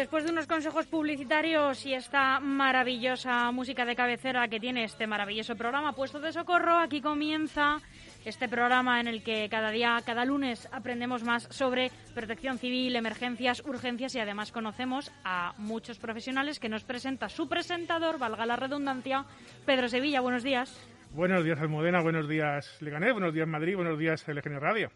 Después 0.00 0.24
de 0.24 0.30
unos 0.30 0.46
consejos 0.46 0.86
publicitarios 0.86 1.84
y 1.84 1.92
esta 1.92 2.40
maravillosa 2.40 3.50
música 3.50 3.84
de 3.84 3.94
cabecera 3.94 4.48
que 4.48 4.58
tiene 4.58 4.84
este 4.84 5.06
maravilloso 5.06 5.56
programa 5.56 5.92
Puesto 5.92 6.20
de 6.20 6.32
Socorro, 6.32 6.78
aquí 6.78 7.02
comienza 7.02 7.78
este 8.24 8.48
programa 8.48 9.00
en 9.00 9.08
el 9.08 9.22
que 9.22 9.48
cada 9.48 9.70
día, 9.70 9.98
cada 10.04 10.24
lunes 10.24 10.68
aprendemos 10.72 11.22
más 11.22 11.44
sobre 11.44 11.90
protección 12.14 12.58
civil, 12.58 12.96
emergencias, 12.96 13.62
urgencias 13.64 14.14
y 14.14 14.20
además 14.20 14.52
conocemos 14.52 15.10
a 15.24 15.54
muchos 15.58 15.98
profesionales 15.98 16.60
que 16.60 16.68
nos 16.68 16.84
presenta 16.84 17.28
su 17.28 17.48
presentador, 17.48 18.18
valga 18.18 18.46
la 18.46 18.56
redundancia, 18.56 19.24
Pedro 19.66 19.88
Sevilla. 19.88 20.20
Buenos 20.20 20.42
días. 20.42 20.78
Buenos 21.12 21.44
días, 21.44 21.58
Almudena. 21.60 22.00
Buenos 22.00 22.28
días, 22.28 22.80
Leganés. 22.80 23.12
Buenos 23.12 23.34
días, 23.34 23.48
Madrid. 23.48 23.74
Buenos 23.74 23.98
días, 23.98 24.26
LGN 24.28 24.60
Radio. 24.60 24.90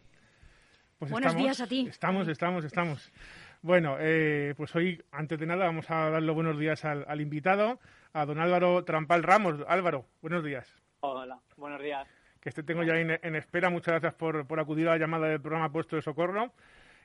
Pues 0.99 1.11
Buenos 1.11 1.33
estamos, 1.33 1.43
días 1.45 1.61
a 1.61 1.67
ti. 1.67 1.87
Estamos, 1.89 2.29
estamos, 2.29 2.65
estamos. 2.65 3.13
Bueno, 3.63 3.97
eh, 3.99 4.55
pues 4.57 4.75
hoy, 4.77 5.03
antes 5.11 5.39
de 5.39 5.47
nada, 5.47 5.65
vamos 5.65 5.91
a 5.91 6.11
dar 6.11 6.23
los 6.23 6.35
buenos 6.35 6.59
días 6.59 6.85
al, 6.85 7.05
al 7.09 7.21
invitado, 7.21 7.81
a 8.13 8.27
don 8.27 8.39
Álvaro 8.39 8.85
Trampal 8.85 9.23
Ramos. 9.23 9.65
Álvaro, 9.67 10.07
buenos 10.23 10.45
días. 10.45 10.73
Hola, 11.01 11.41
buenos 11.57 11.83
días. 11.83 12.07
Que 12.45 12.51
este 12.51 12.63
tengo 12.63 12.83
ya 12.85 13.01
en, 13.01 13.19
en 13.23 13.35
espera. 13.37 13.71
Muchas 13.71 13.93
gracias 13.93 14.15
por, 14.15 14.47
por 14.47 14.61
acudir 14.61 14.87
a 14.87 14.93
la 14.93 14.99
llamada 14.99 15.29
del 15.29 15.41
programa 15.41 15.73
Puesto 15.73 15.97
de 15.97 16.03
Socorro 16.03 16.53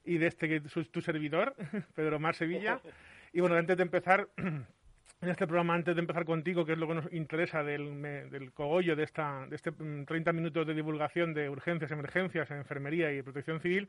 y 0.03 0.17
de 0.17 0.27
este 0.27 0.49
que 0.49 0.67
su, 0.67 0.83
tu 0.85 1.01
servidor, 1.01 1.55
Pedro 1.95 2.19
Mar 2.19 2.35
Sevilla. 2.35 2.79
Y 3.31 3.41
bueno, 3.41 3.55
antes 3.57 3.77
de 3.77 3.83
empezar, 3.83 4.27
en 4.37 5.29
este 5.29 5.45
programa, 5.45 5.75
antes 5.75 5.93
de 5.95 6.01
empezar 6.01 6.25
contigo, 6.25 6.65
que 6.65 6.71
es 6.71 6.79
lo 6.79 6.87
que 6.87 6.95
nos 6.95 7.13
interesa 7.13 7.63
del, 7.63 8.01
del 8.01 8.51
cogollo 8.53 8.95
de, 8.95 9.03
esta, 9.03 9.45
de 9.45 9.55
este 9.55 9.69
mm, 9.69 10.05
30 10.05 10.33
minutos 10.33 10.65
de 10.65 10.73
divulgación 10.73 11.35
de 11.35 11.47
urgencias, 11.47 11.91
emergencias, 11.91 12.49
enfermería 12.49 13.13
y 13.13 13.21
protección 13.21 13.59
civil, 13.59 13.87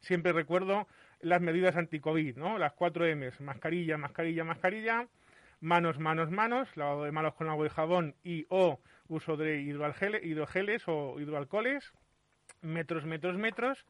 siempre 0.00 0.32
recuerdo 0.32 0.88
las 1.20 1.40
medidas 1.40 1.76
anti-COVID, 1.76 2.36
¿no? 2.36 2.58
Las 2.58 2.72
cuatro 2.72 3.06
M's, 3.06 3.40
mascarilla, 3.40 3.96
mascarilla, 3.96 4.42
mascarilla, 4.42 5.06
manos, 5.60 6.00
manos, 6.00 6.32
manos, 6.32 6.76
lavado 6.76 7.04
de 7.04 7.12
manos 7.12 7.34
con 7.34 7.48
agua 7.48 7.66
y 7.66 7.70
jabón 7.70 8.14
y 8.24 8.46
o 8.48 8.80
uso 9.10 9.36
de 9.36 9.60
hidrogeles 9.60 10.82
o 10.86 11.20
hidroalcoholes, 11.20 11.92
metros, 12.62 13.04
metros, 13.04 13.36
metros, 13.36 13.84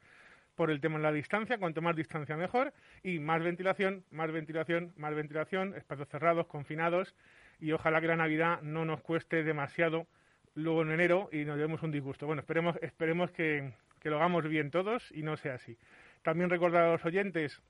por 0.56 0.70
el 0.70 0.80
tema 0.80 0.98
de 0.98 1.04
la 1.04 1.12
distancia, 1.12 1.58
cuanto 1.58 1.80
más 1.80 1.94
distancia 1.96 2.36
mejor, 2.36 2.72
y 3.02 3.18
más 3.18 3.42
ventilación, 3.42 4.04
más 4.10 4.30
ventilación, 4.32 4.92
más 4.96 5.14
ventilación, 5.14 5.74
espacios 5.74 6.08
cerrados, 6.08 6.46
confinados, 6.46 7.14
y 7.60 7.72
ojalá 7.72 8.00
que 8.00 8.08
la 8.08 8.16
Navidad 8.16 8.60
no 8.62 8.84
nos 8.84 9.00
cueste 9.00 9.42
demasiado 9.44 10.06
luego 10.54 10.82
en 10.82 10.90
enero 10.90 11.28
y 11.32 11.44
nos 11.44 11.56
llevemos 11.56 11.82
un 11.82 11.92
disgusto. 11.92 12.26
Bueno, 12.26 12.40
esperemos, 12.40 12.76
esperemos 12.82 13.30
que, 13.30 13.72
que 14.00 14.10
lo 14.10 14.16
hagamos 14.16 14.48
bien 14.48 14.70
todos 14.70 15.10
y 15.12 15.22
no 15.22 15.36
sea 15.36 15.54
así. 15.54 15.78
También 16.22 16.50
recordar 16.50 16.84
a 16.84 16.92
los 16.92 17.04
oyentes, 17.04 17.62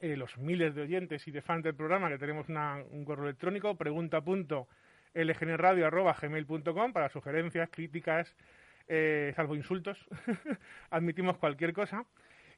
eh, 0.00 0.16
los 0.16 0.36
miles 0.38 0.74
de 0.74 0.82
oyentes 0.82 1.28
y 1.28 1.30
de 1.30 1.42
fans 1.42 1.62
del 1.62 1.74
programa, 1.74 2.08
que 2.08 2.18
tenemos 2.18 2.48
una- 2.48 2.82
un 2.90 3.04
correo 3.04 3.26
electrónico, 3.26 3.76
pregunta.lgnradio.gmail.com 5.16 6.92
para 6.92 7.08
sugerencias, 7.08 7.68
críticas, 7.70 8.34
eh, 8.88 9.32
salvo 9.34 9.54
insultos. 9.56 9.98
Admitimos 10.90 11.38
cualquier 11.38 11.72
cosa. 11.72 12.04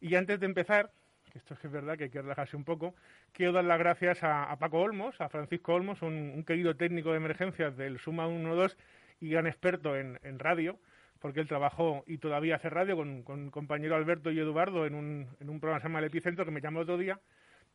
Y 0.01 0.15
antes 0.17 0.41
de 0.41 0.47
empezar, 0.47 0.91
que 1.31 1.39
esto 1.39 1.55
es 1.55 1.61
que 1.61 1.69
es 1.69 1.73
verdad 1.73 1.97
que 1.97 2.05
hay 2.05 2.11
que 2.11 2.23
relajarse 2.23 2.57
un 2.57 2.65
poco, 2.65 2.95
quiero 3.33 3.53
dar 3.53 3.65
las 3.65 3.79
gracias 3.79 4.23
a, 4.23 4.57
Paco 4.59 4.81
Olmos, 4.81 5.21
a 5.21 5.29
Francisco 5.29 5.75
Olmos, 5.75 6.03
un, 6.03 6.45
querido 6.45 6.77
técnico 6.77 7.11
de 7.11 7.19
emergencias 7.19 7.77
del 7.77 7.99
Suma 7.99 8.27
112 8.27 8.77
y 9.21 9.31
gran 9.31 9.47
experto 9.47 9.97
en, 9.97 10.39
radio, 10.39 10.79
porque 11.21 11.41
él 11.41 11.49
trabajó 11.49 12.05
y 12.07 12.19
todavía 12.19 12.57
hace 12.57 12.71
radio 12.71 12.97
con, 12.97 13.23
con 13.23 13.51
compañero 13.51 13.97
Alberto 13.97 14.31
y 14.31 14.39
Eduardo 14.39 14.87
en 14.87 14.95
un, 14.95 15.29
en 15.41 15.51
un 15.51 15.61
programa 15.61 15.81
que 15.81 15.83
se 15.83 15.89
llama 15.89 15.99
El 15.99 16.05
Epicentro, 16.07 16.45
que 16.45 16.51
me 16.53 16.61
llamó 16.61 16.81
otro 16.81 16.97
día. 16.97 17.19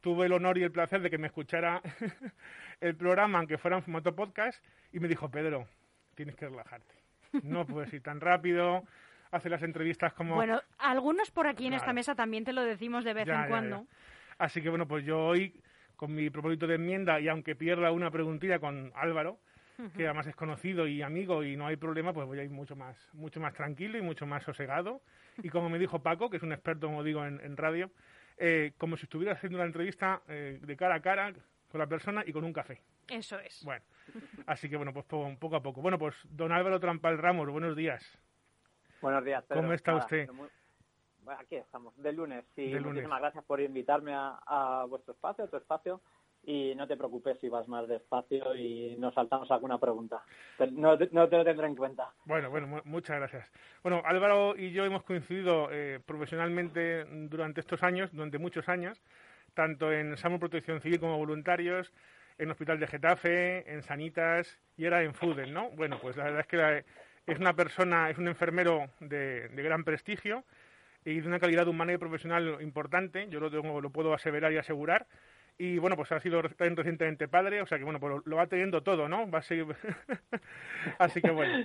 Tuve 0.04 0.26
el 0.26 0.34
honor 0.34 0.58
y 0.58 0.64
el 0.64 0.72
placer 0.72 1.00
de 1.02 1.10
que 1.10 1.18
me 1.18 1.28
escuchara 1.28 1.82
el 2.82 2.94
programa, 2.98 3.38
aunque 3.40 3.58
fuera 3.58 3.78
en 3.78 3.84
formato 3.84 4.14
podcast, 4.14 4.62
y 4.92 5.00
me 5.00 5.08
dijo, 5.08 5.32
Pedro, 5.32 5.66
tienes 6.14 6.36
que 6.36 6.50
relajarte. 6.50 6.94
No 7.42 7.66
puedes 7.66 7.94
ir 7.94 8.04
tan 8.04 8.20
rápido, 8.20 8.84
hace 9.32 9.50
las 9.50 9.64
entrevistas 9.64 10.12
como... 10.12 10.36
Bueno, 10.36 10.62
algunos 10.78 11.32
por 11.32 11.48
aquí 11.48 11.68
en 11.68 11.74
esta 11.74 11.94
mesa 11.94 12.16
también 12.16 12.44
te 12.44 12.52
lo 12.52 12.64
decimos 12.64 13.06
de 13.06 13.14
vez 13.14 13.26
Ya, 13.26 13.36
en 13.36 13.42
ya, 13.44 13.48
cuando. 13.48 13.78
ya. 13.78 13.88
Así 14.40 14.62
que 14.62 14.68
bueno, 14.68 14.86
pues 14.90 15.06
yo 15.06 15.20
hoy, 15.26 15.56
con 15.96 16.14
mi 16.14 16.30
propósito 16.30 16.68
de 16.68 16.76
enmienda, 16.76 17.22
y 17.22 17.30
aunque 17.30 17.56
pierda 17.56 17.90
una 17.92 18.12
preguntilla 18.12 18.60
con 18.60 18.92
Álvaro, 18.96 19.40
que 19.96 20.06
además 20.06 20.28
es 20.28 20.36
conocido 20.36 20.86
y 20.86 21.02
amigo 21.02 21.44
y 21.46 21.56
no 21.56 21.66
hay 21.66 21.78
problema, 21.78 22.12
pues 22.12 22.28
voy 22.28 22.40
a 22.40 22.44
ir 22.44 22.52
mucho 22.52 22.76
más, 22.76 22.96
mucho 23.14 23.40
más 23.40 23.54
tranquilo 23.54 23.98
y 23.98 24.02
mucho 24.02 24.26
más 24.26 24.44
sosegado. 24.44 25.02
Y 25.42 25.48
como 25.50 25.70
me 25.70 25.80
dijo 25.80 26.04
Paco, 26.04 26.30
que 26.30 26.38
es 26.38 26.44
un 26.44 26.52
experto, 26.52 26.88
como 26.88 27.04
digo, 27.04 27.26
en, 27.26 27.40
en 27.42 27.56
radio, 27.58 27.90
eh, 28.38 28.74
como 28.78 28.98
si 28.98 29.04
estuviera 29.06 29.34
haciendo 29.34 29.58
una 29.58 29.66
entrevista 29.66 30.22
eh, 30.28 30.60
de 30.62 30.76
cara 30.78 30.96
a 30.96 31.02
cara 31.02 31.34
con 31.72 31.80
la 31.80 31.88
persona 31.88 32.24
y 32.26 32.32
con 32.34 32.44
un 32.44 32.54
café. 32.54 32.82
Eso 33.10 33.38
es. 33.40 33.64
Bueno, 33.66 33.84
así 34.48 34.70
que 34.70 34.78
bueno, 34.78 34.94
pues 34.94 35.06
po- 35.06 35.36
poco 35.40 35.56
a 35.58 35.62
poco. 35.64 35.82
Bueno, 35.82 35.98
pues 36.00 36.16
don 36.30 36.52
Álvaro 36.52 36.80
Trampal 36.80 37.18
Ramos, 37.18 37.50
buenos 37.50 37.76
días. 37.76 38.04
Buenos 39.02 39.26
días, 39.26 39.44
Pedro. 39.44 39.62
¿Cómo 39.62 39.74
está 39.74 39.92
Nada, 39.92 40.04
usted? 40.06 40.30
muy- 40.32 40.48
Bueno, 41.24 41.40
aquí 41.42 41.56
estamos, 41.56 41.94
de 42.02 42.14
lunes. 42.14 42.46
Sí, 42.56 42.64
De 42.64 42.80
lunes. 42.80 42.86
muchísimas 42.94 43.20
gracias 43.22 43.44
por 43.46 43.60
invitarme 43.62 44.14
a, 44.14 44.40
a 44.46 44.86
vuestro 44.86 45.14
espacio, 45.14 45.46
a 45.46 45.48
tu 45.48 45.58
espacio. 45.58 46.02
Y 46.46 46.76
no 46.76 46.86
te 46.88 46.98
preocupes 46.98 47.40
si 47.40 47.48
vas 47.48 47.68
más 47.70 47.88
despacio 47.88 48.54
y 48.56 48.96
nos 48.98 49.14
saltamos 49.14 49.50
alguna 49.50 49.78
pregunta. 49.80 50.24
No, 50.72 50.98
no 51.12 51.30
te 51.30 51.38
lo 51.38 51.46
tendré 51.46 51.68
en 51.68 51.76
cuenta. 51.76 52.10
Bueno, 52.26 52.50
bueno, 52.50 52.68
mu- 52.68 52.82
muchas 52.84 53.18
gracias. 53.18 53.50
Bueno, 53.82 54.02
Álvaro 54.04 54.56
y 54.58 54.72
yo 54.72 54.84
hemos 54.84 55.04
coincidido 55.04 55.70
eh, 55.72 56.02
profesionalmente 56.06 57.06
durante 57.30 57.62
estos 57.62 57.82
años, 57.84 58.12
durante 58.12 58.40
muchos 58.40 58.68
años, 58.68 59.02
tanto 59.54 59.92
en 59.94 60.18
SAMU 60.18 60.40
Protección 60.40 60.82
Civil 60.82 61.00
como 61.00 61.18
voluntarios, 61.18 61.94
en 62.38 62.52
Hospital 62.52 62.80
de 62.80 62.88
Getafe, 62.88 63.72
en 63.72 63.82
Sanitas 63.84 64.60
y 64.76 64.84
ahora 64.86 65.04
en 65.04 65.14
Fudel, 65.14 65.54
¿no? 65.54 65.70
Bueno, 65.72 65.98
pues 66.02 66.18
la 66.18 66.26
verdad 66.26 66.42
es 66.42 66.48
que 66.48 66.86
es 67.32 67.40
una 67.40 67.54
persona, 67.54 68.10
es 68.10 68.18
un 68.18 68.28
enfermero 68.28 68.90
de, 69.00 69.48
de 69.48 69.64
gran 69.64 69.84
prestigio 69.84 70.44
y 71.06 71.22
de 71.22 71.28
una 71.28 71.40
calidad 71.40 71.68
humana 71.68 71.94
y 71.94 71.98
profesional 71.98 72.58
importante, 72.62 73.28
yo 73.30 73.40
lo, 73.40 73.52
tengo, 73.52 73.80
lo 73.80 73.90
puedo 73.92 74.14
aseverar 74.14 74.52
y 74.52 74.58
asegurar. 74.58 75.06
Y 75.58 75.78
bueno, 75.78 75.96
pues 75.96 76.12
ha 76.12 76.20
sido 76.20 76.42
recientemente 76.42 77.28
padre, 77.28 77.62
o 77.62 77.68
sea 77.68 77.78
que 77.78 77.84
bueno, 77.84 78.00
pues 78.00 78.22
lo, 78.26 78.36
va 78.36 78.48
teniendo 78.48 78.82
todo, 78.82 79.08
¿no? 79.08 79.30
Va 79.30 79.40
a 79.40 79.44
seguir... 79.44 79.68
Así 81.00 81.22
que 81.22 81.32
bueno. 81.32 81.64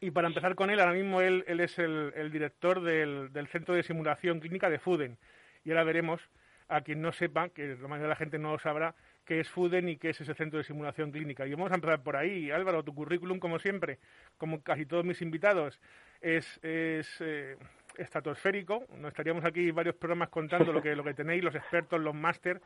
Y 0.00 0.10
para 0.10 0.28
empezar 0.28 0.54
con 0.54 0.70
él, 0.70 0.80
ahora 0.80 0.92
mismo 0.92 1.20
él, 1.20 1.44
él 1.46 1.60
es 1.60 1.78
el, 1.78 2.30
director 2.30 2.82
del, 2.82 3.32
del 3.32 3.48
Centro 3.48 3.74
de 3.74 3.82
Simulación 3.82 4.40
Clínica 4.40 4.70
de 4.70 4.78
FUDEN. 4.78 5.18
Y 5.64 5.70
ahora 5.70 5.84
veremos, 5.84 6.22
a 6.68 6.80
quien 6.82 7.02
no 7.02 7.12
sepa, 7.12 7.50
que 7.50 7.76
la 7.76 7.88
mayoría 7.88 8.04
de 8.04 8.08
la 8.08 8.16
gente 8.16 8.38
no 8.38 8.52
lo 8.52 8.58
sabrá, 8.58 8.94
qué 9.24 9.40
es 9.40 9.48
FUDEN 9.48 9.88
y 9.88 9.96
qué 9.96 10.10
es 10.10 10.20
ese 10.20 10.34
Centro 10.34 10.58
de 10.58 10.64
Simulación 10.64 11.12
Clínica. 11.12 11.46
Y 11.46 11.52
vamos 11.52 11.70
a 11.70 11.74
empezar 11.76 12.02
por 12.02 12.16
ahí. 12.16 12.50
Álvaro, 12.50 12.82
tu 12.82 12.94
currículum, 12.94 13.38
como 13.38 13.58
siempre, 13.58 13.98
como 14.38 14.62
casi 14.62 14.86
todos 14.86 15.04
mis 15.04 15.22
invitados, 15.22 15.80
es, 16.20 16.58
es 16.62 17.20
eh, 17.20 17.56
estratosférico. 17.96 18.86
No 18.96 19.08
estaríamos 19.08 19.44
aquí 19.44 19.70
varios 19.70 19.96
programas 19.96 20.30
contando 20.30 20.72
lo 20.72 20.82
que, 20.82 20.96
lo 20.96 21.04
que 21.04 21.14
tenéis, 21.14 21.44
los 21.44 21.54
expertos, 21.54 22.00
los 22.00 22.14
máster. 22.14 22.60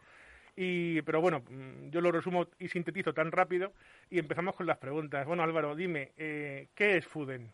Y, 0.57 1.03
pero 1.03 1.21
bueno, 1.21 1.41
mm, 1.49 1.91
yo 1.91 2.01
lo 2.01 2.13
resumo 2.13 2.47
y 2.59 2.69
sintetizo 2.69 3.13
tan 3.13 3.33
rápido 3.33 3.73
y 4.11 4.19
empezamos 4.19 4.55
con 4.55 4.67
las 4.67 4.79
preguntas. 4.79 5.27
Bueno, 5.27 5.43
Álvaro, 5.43 5.75
dime, 5.75 6.13
eh, 6.17 6.69
¿qué 6.75 6.97
es 6.97 7.07
FUDEN? 7.07 7.51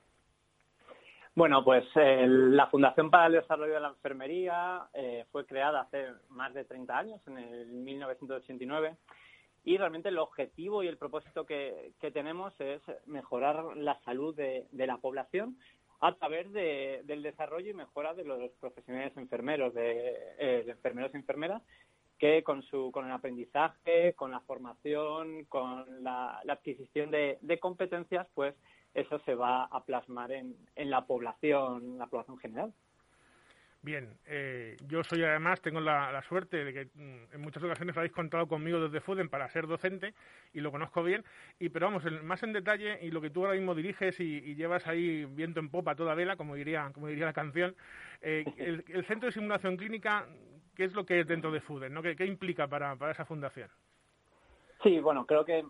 Bueno, 1.34 1.64
pues 1.64 1.84
eh, 1.94 2.26
la 2.28 2.66
Fundación 2.66 3.08
para 3.10 3.26
el 3.26 3.34
Desarrollo 3.34 3.74
de 3.74 3.80
la 3.80 3.88
Enfermería 3.88 4.88
eh, 4.92 5.24
fue 5.30 5.46
creada 5.46 5.82
hace 5.82 6.08
más 6.28 6.52
de 6.52 6.64
30 6.64 6.98
años, 6.98 7.20
en 7.28 7.38
el 7.38 7.66
1989, 7.68 8.96
y 9.64 9.76
realmente 9.78 10.08
el 10.08 10.18
objetivo 10.18 10.82
y 10.82 10.88
el 10.88 10.98
propósito 10.98 11.46
que, 11.46 11.92
tenemos 12.12 12.52
es 12.60 12.82
mejorar 13.06 13.76
la 13.76 14.00
salud 14.00 14.34
de, 14.34 14.66
la 14.72 14.96
población 14.96 15.56
a 16.00 16.14
través 16.14 16.50
del 16.52 17.22
desarrollo 17.22 17.70
y 17.70 17.74
mejora 17.74 18.12
de 18.14 18.24
los 18.24 18.50
profesionales 18.60 19.16
enfermeros, 19.16 19.72
de, 19.72 20.14
eh, 20.38 20.64
enfermeros 20.66 21.12
y 21.14 21.18
enfermeras, 21.18 21.62
que 22.20 22.44
con, 22.44 22.62
su, 22.62 22.92
con 22.92 23.06
el 23.06 23.12
aprendizaje, 23.12 24.12
con 24.14 24.30
la 24.30 24.40
formación, 24.40 25.46
con 25.46 26.04
la, 26.04 26.40
adquisición 26.48 27.10
de, 27.10 27.38
de 27.40 27.58
competencias, 27.58 28.28
pues 28.34 28.54
eso 28.94 29.18
se 29.20 29.34
va 29.34 29.64
a 29.64 29.84
plasmar 29.84 30.30
en, 30.30 30.54
en 30.76 30.90
la 30.90 31.06
población, 31.06 31.98
la 31.98 32.06
población 32.06 32.38
general. 32.38 32.72
Bien, 33.82 34.10
eh, 34.26 34.76
yo 34.88 35.02
soy 35.02 35.22
además, 35.24 35.62
tengo 35.62 35.80
la, 35.80 36.20
suerte 36.28 36.64
de 36.64 36.72
que 36.74 36.84
mm, 36.94 37.34
en 37.34 37.40
muchas 37.40 37.62
ocasiones 37.62 37.96
habéis 37.96 38.12
contado 38.12 38.46
conmigo 38.46 38.78
desde 38.78 39.00
FUDEN 39.00 39.30
para 39.30 39.48
ser 39.48 39.66
docente 39.66 40.12
y 40.52 40.60
lo 40.60 40.70
conozco 40.70 41.02
bien, 41.02 41.24
y 41.58 41.70
pero 41.70 41.86
vamos, 41.86 42.04
más 42.22 42.42
en 42.42 42.52
detalle 42.52 42.98
y 43.00 43.10
lo 43.10 43.22
que 43.22 43.30
tú 43.30 43.40
ahora 43.40 43.56
mismo 43.56 43.74
diriges 43.74 44.20
y, 44.20 44.54
llevas 44.54 44.86
ahí 44.86 45.24
viento 45.24 45.60
en 45.60 45.70
popa 45.70 45.94
toda 45.94 46.14
vela, 46.14 46.36
como 46.36 46.56
diría, 46.56 46.90
como 46.92 47.06
diría 47.06 47.24
la 47.24 47.32
canción, 47.32 47.74
eh, 48.20 48.44
el, 48.92 49.04
Centro 49.06 49.28
de 49.28 49.32
Simulación 49.32 49.78
Clínica, 49.78 50.26
¿qué 50.80 50.86
es 50.86 50.94
lo 50.94 51.04
que 51.04 51.20
es 51.20 51.26
dentro 51.26 51.50
de 51.50 51.60
FUDEN? 51.60 51.92
¿no? 51.92 52.00
¿Qué, 52.00 52.16
¿Qué, 52.16 52.24
implica 52.24 52.66
para, 52.66 52.96
para 52.96 53.12
esa 53.12 53.26
fundación? 53.26 53.68
Sí, 54.82 54.98
bueno, 54.98 55.26
creo 55.26 55.44
que, 55.44 55.62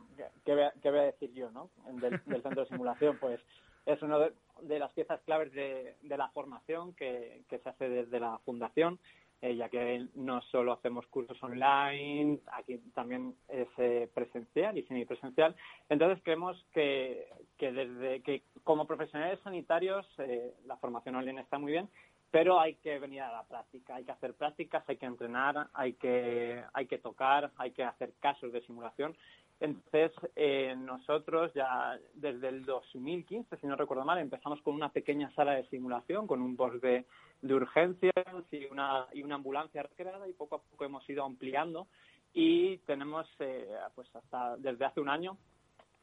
que, 0.44 0.54
voy, 0.54 0.98
a, 1.00 1.02
decir 1.02 1.32
yo, 1.34 1.50
¿no? 1.50 1.68
Del, 1.94 2.20
centro 2.20 2.62
de 2.62 2.68
simulación, 2.68 3.18
pues 3.18 3.40
es 3.86 4.00
una 4.02 4.30
de, 4.62 4.78
las 4.78 4.92
piezas 4.92 5.20
claves 5.22 5.52
de, 5.52 5.96
la 6.04 6.28
formación 6.28 6.94
que, 6.94 7.42
se 7.50 7.68
hace 7.68 7.88
desde 7.88 8.20
la 8.20 8.38
fundación, 8.44 9.00
eh, 9.42 9.56
ya 9.56 9.68
que 9.68 10.06
no 10.14 10.42
solo 10.42 10.74
hacemos 10.74 11.04
cursos 11.08 11.42
online, 11.42 12.38
aquí 12.52 12.78
también 12.94 13.34
es 13.48 13.66
eh, 13.78 14.08
presencial 14.14 14.78
y 14.78 14.84
semipresencial. 14.84 15.56
Entonces 15.88 16.22
creemos 16.22 16.64
que, 16.72 17.26
que 17.58 17.72
desde 17.72 18.22
que 18.22 18.44
como 18.62 18.86
profesionales 18.86 19.40
sanitarios 19.42 20.06
eh, 20.18 20.54
la 20.66 20.76
formación 20.76 21.16
online 21.16 21.40
está 21.40 21.58
muy 21.58 21.72
bien, 21.72 21.88
pero 22.30 22.60
hay 22.60 22.74
que 22.76 22.98
venir 22.98 23.22
a 23.22 23.32
la 23.32 23.44
práctica, 23.44 23.96
hay 23.96 24.04
que 24.04 24.12
hacer 24.12 24.34
prácticas, 24.34 24.84
hay 24.88 24.96
que 24.96 25.06
entrenar, 25.06 25.68
hay 25.74 25.94
que, 25.94 26.62
hay 26.72 26.86
que 26.86 26.98
tocar, 26.98 27.50
hay 27.56 27.72
que 27.72 27.84
hacer 27.84 28.12
casos 28.20 28.52
de 28.52 28.62
simulación. 28.62 29.16
Entonces, 29.58 30.12
eh, 30.36 30.74
nosotros 30.78 31.52
ya 31.54 31.98
desde 32.14 32.48
el 32.48 32.64
2015, 32.64 33.56
si 33.58 33.66
no 33.66 33.76
recuerdo 33.76 34.04
mal, 34.04 34.18
empezamos 34.18 34.62
con 34.62 34.74
una 34.74 34.90
pequeña 34.90 35.30
sala 35.34 35.52
de 35.52 35.68
simulación, 35.68 36.26
con 36.26 36.40
un 36.40 36.56
box 36.56 36.80
de, 36.80 37.04
de 37.42 37.54
urgencias 37.54 38.12
y 38.50 38.64
una, 38.66 39.06
y 39.12 39.22
una 39.22 39.34
ambulancia 39.34 39.82
recreada 39.82 40.26
y 40.26 40.32
poco 40.32 40.56
a 40.56 40.62
poco 40.62 40.84
hemos 40.84 41.08
ido 41.10 41.24
ampliando 41.24 41.88
y 42.32 42.78
tenemos, 42.78 43.28
eh, 43.40 43.68
pues 43.94 44.08
hasta 44.14 44.56
desde 44.56 44.84
hace 44.84 45.00
un 45.00 45.08
año, 45.08 45.36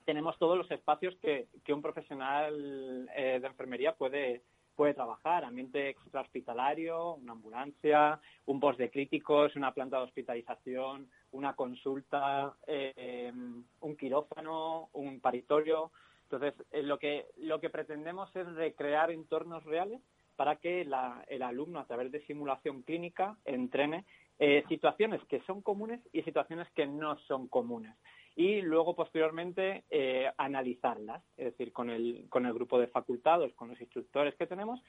tenemos 0.05 0.37
todos 0.37 0.57
los 0.57 0.69
espacios 0.71 1.15
que, 1.21 1.47
que 1.63 1.73
un 1.73 1.81
profesional 1.81 3.09
eh, 3.15 3.39
de 3.41 3.47
enfermería 3.47 3.93
puede, 3.93 4.41
puede 4.77 4.93
trabajar, 4.93 5.43
ambiente 5.43 5.89
extrahospitalario, 5.89 7.15
una 7.15 7.33
ambulancia, 7.33 8.21
un 8.45 8.59
post 8.59 8.77
de 8.79 8.91
críticos, 8.91 9.55
una 9.55 9.73
planta 9.73 9.97
de 9.97 10.03
hospitalización, 10.03 11.09
una 11.31 11.55
consulta, 11.55 12.53
eh, 12.67 13.33
un 13.81 13.97
quirófano, 13.97 14.89
un 14.93 15.19
paritorio. 15.19 15.91
Entonces, 16.23 16.53
eh, 16.71 16.83
lo, 16.83 16.99
que, 16.99 17.25
lo 17.37 17.59
que 17.59 17.71
pretendemos 17.71 18.33
es 18.35 18.45
recrear 18.53 19.11
entornos 19.11 19.63
reales 19.63 19.99
para 20.35 20.57
que 20.57 20.81
el 20.81 21.41
alumno, 21.41 21.79
a 21.79 21.87
través 21.87 22.11
de 22.11 22.23
simulación 22.27 22.83
clínica, 22.83 23.35
entrene 23.45 24.05
eh, 24.39 24.63
situaciones 24.67 25.23
que 25.25 25.41
son 25.41 25.61
comunes 25.61 26.01
y 26.13 26.21
situaciones 26.23 26.67
que 26.71 26.85
no 26.85 27.17
son 27.27 27.47
comunes. 27.47 27.95
Y 28.35 28.61
luego 28.61 28.95
posteriormente 28.95 29.83
eh, 29.89 30.31
analizarlas, 30.37 31.23
es 31.37 31.45
decir, 31.45 31.73
con 31.73 31.89
el, 31.89 32.27
con 32.29 32.45
el 32.45 32.53
grupo 32.53 32.79
de 32.79 32.87
facultados, 32.87 33.51
con 33.53 33.69
los 33.69 33.81
instructores 33.81 34.35
que 34.35 34.45
tenemos, 34.45 34.79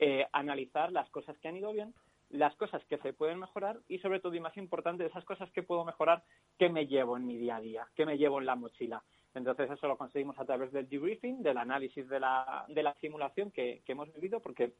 eh, 0.00 0.26
analizar 0.32 0.90
las 0.90 1.08
cosas 1.10 1.38
que 1.38 1.46
han 1.48 1.56
ido 1.56 1.72
bien, 1.72 1.94
las 2.30 2.54
cosas 2.56 2.84
que 2.86 2.98
se 2.98 3.12
pueden 3.12 3.38
mejorar 3.38 3.78
y 3.88 3.98
sobre 3.98 4.20
todo 4.20 4.34
y 4.34 4.40
más 4.40 4.56
importante, 4.56 5.06
esas 5.06 5.24
cosas 5.24 5.50
que 5.52 5.62
puedo 5.62 5.84
mejorar, 5.84 6.24
que 6.58 6.68
me 6.68 6.86
llevo 6.86 7.16
en 7.16 7.26
mi 7.26 7.36
día 7.36 7.56
a 7.56 7.60
día, 7.60 7.86
que 7.94 8.06
me 8.06 8.18
llevo 8.18 8.40
en 8.40 8.46
la 8.46 8.56
mochila. 8.56 9.02
Entonces 9.34 9.70
eso 9.70 9.86
lo 9.86 9.96
conseguimos 9.96 10.38
a 10.38 10.44
través 10.44 10.72
del 10.72 10.88
debriefing, 10.88 11.42
del 11.42 11.58
análisis 11.58 12.08
de 12.08 12.18
la, 12.18 12.64
de 12.68 12.82
la 12.82 12.94
simulación 12.94 13.50
que, 13.50 13.82
hemos 13.86 14.12
vivido, 14.14 14.40
porque 14.40 14.72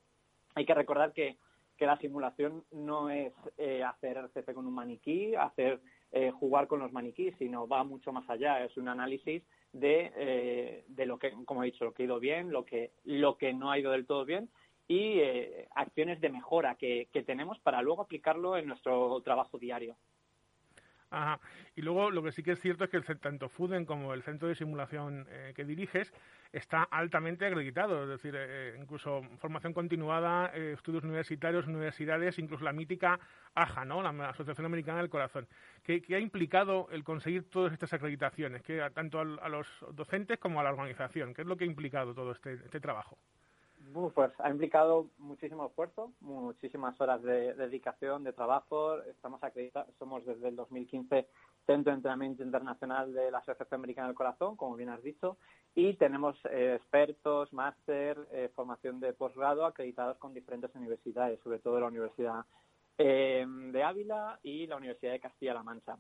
hay 0.54 0.64
que 0.64 0.74
recordar 0.74 1.12
que, 1.12 1.36
que 1.76 1.86
la 1.86 1.98
simulación 1.98 2.64
no 2.72 3.10
es 3.10 3.32
eh, 3.58 3.82
hacer 3.82 4.28
CP 4.32 4.54
con 4.54 4.66
un 4.66 4.74
maniquí, 4.74 5.34
hacer 5.34 5.80
eh, 6.12 6.30
jugar 6.30 6.66
con 6.66 6.80
los 6.80 6.92
maniquíes, 6.92 7.34
sino 7.38 7.68
va 7.68 7.84
mucho 7.84 8.12
más 8.12 8.28
allá. 8.30 8.64
Es 8.64 8.76
un 8.76 8.88
análisis 8.88 9.42
de, 9.72 10.12
eh, 10.16 10.84
de 10.88 11.06
lo 11.06 11.18
que, 11.18 11.32
como 11.44 11.62
he 11.62 11.66
dicho, 11.66 11.84
lo 11.84 11.92
que 11.92 12.04
ha 12.04 12.06
ido 12.06 12.20
bien, 12.20 12.50
lo 12.50 12.64
que, 12.64 12.92
lo 13.04 13.36
que 13.36 13.52
no 13.52 13.70
ha 13.70 13.78
ido 13.78 13.92
del 13.92 14.06
todo 14.06 14.24
bien 14.24 14.48
y 14.88 15.18
eh, 15.18 15.68
acciones 15.74 16.20
de 16.20 16.28
mejora 16.28 16.76
que, 16.76 17.08
que 17.12 17.22
tenemos 17.22 17.58
para 17.60 17.82
luego 17.82 18.02
aplicarlo 18.02 18.56
en 18.56 18.66
nuestro 18.66 19.20
trabajo 19.22 19.58
diario. 19.58 19.96
Ajá. 21.10 21.40
Y 21.76 21.82
luego 21.82 22.10
lo 22.10 22.22
que 22.22 22.32
sí 22.32 22.42
que 22.42 22.52
es 22.52 22.60
cierto 22.60 22.84
es 22.84 22.90
que 22.90 22.96
el, 22.96 23.04
tanto 23.20 23.48
FUDEN 23.48 23.84
como 23.84 24.12
el 24.12 24.22
centro 24.22 24.48
de 24.48 24.54
simulación 24.56 25.26
eh, 25.30 25.52
que 25.54 25.64
diriges 25.64 26.12
está 26.52 26.82
altamente 26.82 27.46
acreditado, 27.46 28.02
es 28.04 28.08
decir, 28.08 28.34
eh, 28.36 28.76
incluso 28.80 29.22
formación 29.38 29.72
continuada, 29.72 30.50
eh, 30.54 30.72
estudios 30.72 31.04
universitarios, 31.04 31.66
universidades, 31.66 32.38
incluso 32.38 32.64
la 32.64 32.72
mítica 32.72 33.20
AJA, 33.54 33.84
¿no? 33.84 34.02
la 34.02 34.30
Asociación 34.30 34.66
Americana 34.66 34.98
del 34.98 35.10
Corazón. 35.10 35.46
¿Qué, 35.82 36.02
ha 36.14 36.18
implicado 36.18 36.88
el 36.90 37.04
conseguir 37.04 37.48
todas 37.50 37.72
estas 37.72 37.92
acreditaciones, 37.92 38.62
que 38.62 38.82
tanto 38.94 39.20
a, 39.20 39.48
los 39.48 39.66
docentes 39.92 40.38
como 40.38 40.60
a 40.60 40.64
la 40.64 40.70
organización? 40.70 41.34
¿Qué 41.34 41.42
es 41.42 41.48
lo 41.48 41.56
que 41.56 41.64
ha 41.64 41.68
implicado 41.68 42.14
todo 42.14 42.32
este, 42.32 42.54
este 42.54 42.80
trabajo? 42.80 43.18
Pues 44.14 44.32
ha 44.38 44.50
implicado 44.50 45.08
muchísimo 45.18 45.66
esfuerzo, 45.66 46.12
muchísimas 46.20 47.00
horas 47.00 47.22
de, 47.22 47.54
dedicación, 47.54 48.24
de 48.24 48.32
trabajo. 48.32 49.00
Estamos 49.02 49.42
acreditados, 49.42 49.94
somos 49.98 50.24
desde 50.24 50.48
el 50.48 50.56
2015 50.56 51.26
Centro 51.66 51.90
de 51.90 51.96
Entrenamiento 51.96 52.42
Internacional 52.42 53.12
de 53.12 53.30
la 53.30 53.38
Asociación 53.38 53.80
Americana 53.80 54.08
del 54.08 54.16
Corazón, 54.16 54.56
como 54.56 54.76
bien 54.76 54.88
has 54.88 55.02
dicho, 55.02 55.36
y 55.74 55.94
tenemos 55.94 56.36
eh, 56.50 56.74
expertos, 56.76 57.52
máster, 57.52 58.18
eh, 58.32 58.50
formación 58.54 59.00
de 59.00 59.12
posgrado 59.12 59.66
acreditados 59.66 60.16
con 60.18 60.32
diferentes 60.32 60.74
universidades, 60.74 61.40
sobre 61.40 61.58
todo 61.58 61.80
la 61.80 61.88
Universidad 61.88 62.44
eh, 62.98 63.44
de 63.46 63.82
Ávila 63.82 64.38
y 64.42 64.66
la 64.66 64.76
Universidad 64.76 65.12
de 65.12 65.20
Castilla-La 65.20 65.62
Mancha. 65.62 65.98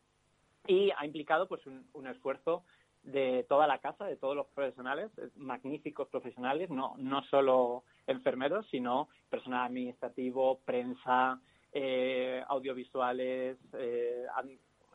Y 0.68 0.90
ha 0.96 1.04
implicado 1.06 1.46
pues 1.46 1.62
un 1.66 2.06
esfuerzo 2.06 2.64
de 3.06 3.46
toda 3.48 3.66
la 3.66 3.78
casa, 3.78 4.04
de 4.04 4.16
todos 4.16 4.34
los 4.34 4.46
profesionales, 4.48 5.10
magníficos 5.36 6.08
profesionales, 6.08 6.70
no, 6.70 6.94
no 6.98 7.22
solo 7.24 7.84
enfermeros, 8.06 8.66
sino 8.70 9.08
personal 9.30 9.66
administrativo, 9.66 10.58
prensa, 10.64 11.40
eh, 11.72 12.42
audiovisuales, 12.48 13.58
eh, 13.74 14.26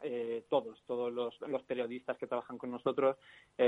eh, 0.02 0.44
todos, 0.50 0.84
todos 0.88 1.14
los, 1.14 1.64
periodistas 1.64 2.18
que 2.18 2.28
trabajan 2.28 2.58
con 2.58 2.72
nosotros 2.72 3.18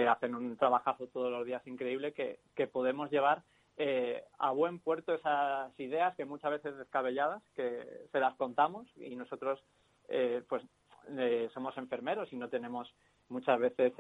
hacen 0.10 0.34
un 0.34 0.58
trabajazo 0.58 1.08
todos 1.08 1.32
los 1.32 1.46
días 1.46 1.66
increíble 1.68 2.14
que, 2.14 2.40
que 2.56 2.66
podemos 2.66 3.12
llevar 3.12 3.44
a 4.40 4.52
buen 4.52 4.80
puerto 4.80 5.14
esas 5.14 5.80
ideas 5.80 6.16
que 6.16 6.26
muchas 6.26 6.52
veces 6.52 6.76
descabelladas, 6.76 7.44
que 7.56 8.08
se 8.12 8.20
las 8.20 8.36
contamos 8.36 8.88
y 8.98 9.16
nosotros 9.16 9.64
pues 10.50 10.64
somos 11.54 11.78
enfermeros 11.78 12.34
y 12.34 12.36
no 12.38 12.50
tenemos 12.50 12.92
muchas 13.30 13.60
veces 13.60 13.94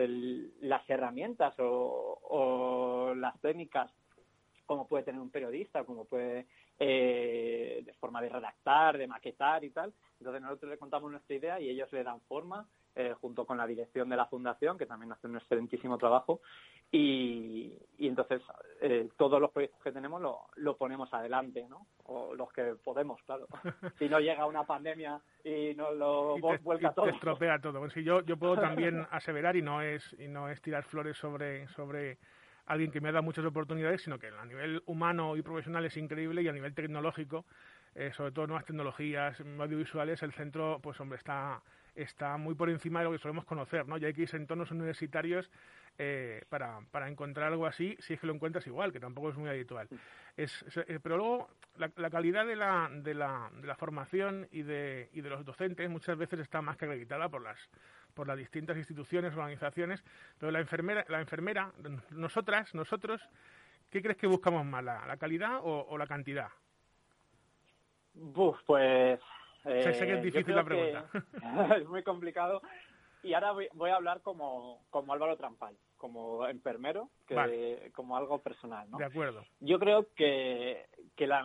las 0.61 0.87
herramientas 0.89 1.53
o, 1.59 3.13
las 3.15 3.39
técnicas 3.41 3.91
como 4.65 4.87
puede 4.87 5.03
tener 5.03 5.19
un 5.19 5.29
periodista, 5.29 5.83
como 5.83 6.05
puede 6.05 6.47
eh, 6.79 7.83
de 7.85 7.93
forma 7.95 8.21
de 8.21 8.29
redactar, 8.29 8.97
de 8.97 9.07
maquetar 9.07 9.63
y 9.63 9.71
tal. 9.71 9.93
Entonces 10.19 10.41
nosotros 10.41 10.71
le 10.71 10.77
contamos 10.77 11.11
nuestra 11.11 11.35
idea 11.35 11.59
y 11.59 11.69
ellos 11.69 11.91
le 11.91 12.03
dan 12.03 12.21
forma 12.21 12.65
eh, 12.95 13.13
junto 13.19 13.45
con 13.45 13.57
la 13.57 13.67
dirección 13.67 14.07
de 14.09 14.15
la 14.15 14.27
fundación, 14.27 14.77
que 14.77 14.85
también 14.85 15.11
hace 15.11 15.27
un 15.27 15.35
excelentísimo 15.35 15.97
trabajo. 15.97 16.41
Y, 16.95 17.73
entonces 17.97 18.41
eh, 18.81 19.09
todos 19.17 19.41
los 19.41 19.49
proyectos 19.49 19.81
que 19.81 19.91
tenemos 19.91 20.21
lo, 20.21 20.41
lo, 20.57 20.77
ponemos 20.77 21.11
adelante, 21.11 21.65
¿no? 21.67 21.87
O 22.03 22.35
los 22.35 22.53
que 22.53 22.75
podemos, 22.83 23.19
claro. 23.23 23.47
si 23.97 24.07
no 24.07 24.19
llega 24.19 24.45
una 24.45 24.63
pandemia 24.63 25.19
y 25.43 25.73
nos 25.73 25.95
lo 25.95 26.37
vuelca 26.37 26.93
todo. 26.93 27.07
estropea 27.07 27.57
todo. 27.59 27.79
Pues 27.79 27.95
yo, 27.95 28.21
yo 28.21 28.37
puedo 28.37 28.55
también 28.61 29.07
aseverar, 29.09 29.55
y 29.55 29.63
no 29.63 29.81
es, 29.81 30.15
y 30.19 30.27
no 30.27 30.49
es 30.49 30.61
tirar 30.61 30.83
flores 30.83 31.17
sobre, 31.17 31.67
sobre 31.69 32.19
alguien 32.67 32.91
que 32.91 33.01
me 33.01 33.09
ha 33.09 33.13
dado 33.13 33.23
muchas 33.23 33.45
oportunidades, 33.45 34.03
sino 34.03 34.19
que 34.19 34.27
a 34.27 34.45
nivel 34.45 34.83
humano 34.85 35.35
y 35.35 35.41
profesional 35.41 35.83
es 35.85 35.97
increíble 35.97 36.43
y 36.43 36.47
a 36.47 36.53
nivel 36.53 36.75
tecnológico, 36.75 37.45
eh, 37.95 38.11
sobre 38.13 38.33
todo 38.33 38.45
nuevas 38.45 38.65
tecnologías 38.65 39.41
audiovisuales, 39.41 40.21
el 40.21 40.33
centro, 40.33 40.79
pues 40.79 40.99
hombre, 40.99 41.17
está 41.17 41.59
está 41.95 42.37
muy 42.37 42.55
por 42.55 42.69
encima 42.69 42.99
de 42.99 43.05
lo 43.05 43.11
que 43.11 43.19
solemos 43.19 43.45
conocer, 43.45 43.87
¿no? 43.87 43.97
Y 43.97 44.05
hay 44.05 44.13
que 44.13 44.23
irse 44.23 44.35
en 44.35 44.43
entornos 44.43 44.71
universitarios 44.71 45.49
eh, 45.97 46.43
para, 46.49 46.79
para, 46.91 47.07
encontrar 47.07 47.51
algo 47.51 47.65
así, 47.65 47.95
si 47.99 48.13
es 48.13 48.19
que 48.19 48.27
lo 48.27 48.33
encuentras 48.33 48.65
igual, 48.67 48.91
que 48.91 48.99
tampoco 48.99 49.29
es 49.29 49.35
muy 49.35 49.49
habitual. 49.49 49.87
Es, 50.35 50.65
eh, 50.87 50.99
pero 51.01 51.17
luego, 51.17 51.49
la, 51.77 51.91
la, 51.97 52.09
calidad 52.09 52.45
de 52.45 52.55
la, 52.55 52.89
de, 52.91 53.13
la, 53.13 53.51
de 53.53 53.67
la 53.67 53.75
formación 53.75 54.47
y 54.51 54.63
de, 54.63 55.09
y 55.13 55.21
de 55.21 55.29
los 55.29 55.45
docentes 55.45 55.87
muchas 55.89 56.17
veces 56.17 56.39
está 56.39 56.61
más 56.61 56.77
que 56.77 56.85
acreditada 56.85 57.29
por 57.29 57.41
las 57.41 57.69
por 58.13 58.27
las 58.27 58.37
distintas 58.37 58.77
instituciones, 58.77 59.33
organizaciones, 59.33 60.03
pero 60.37 60.51
la 60.51 60.59
enfermera, 60.59 61.05
la 61.09 61.19
enfermera, 61.19 61.71
nosotras, 62.11 62.73
nosotros, 62.75 63.21
¿qué 63.89 64.01
crees 64.01 64.17
que 64.17 64.27
buscamos 64.27 64.65
más, 64.65 64.83
la, 64.83 65.17
calidad 65.17 65.59
o, 65.63 65.97
la 65.97 66.07
cantidad? 66.07 66.49
Buf, 68.13 68.59
pues... 68.65 69.19
sé, 69.63 69.71
que 69.81 69.89
es 69.89 70.01
eh, 70.01 70.21
difícil 70.21 70.55
la 70.55 70.63
pregunta. 70.63 71.05
es 71.77 71.87
muy 71.87 72.03
complicado. 72.03 72.61
Y 73.23 73.33
ahora 73.33 73.53
voy, 73.73 73.89
a 73.89 73.95
hablar 73.95 74.21
como, 74.21 74.85
como 74.89 75.13
Álvaro 75.13 75.37
Trampal, 75.37 75.75
como 75.97 76.45
enfermero, 76.45 77.09
que 77.25 77.91
como 77.95 78.17
algo 78.17 78.39
personal, 78.39 78.89
¿no? 78.91 78.97
De 78.97 79.05
acuerdo. 79.05 79.45
Yo 79.61 79.79
creo 79.79 80.07
que, 80.13 80.85
que 81.15 81.25
la, 81.25 81.43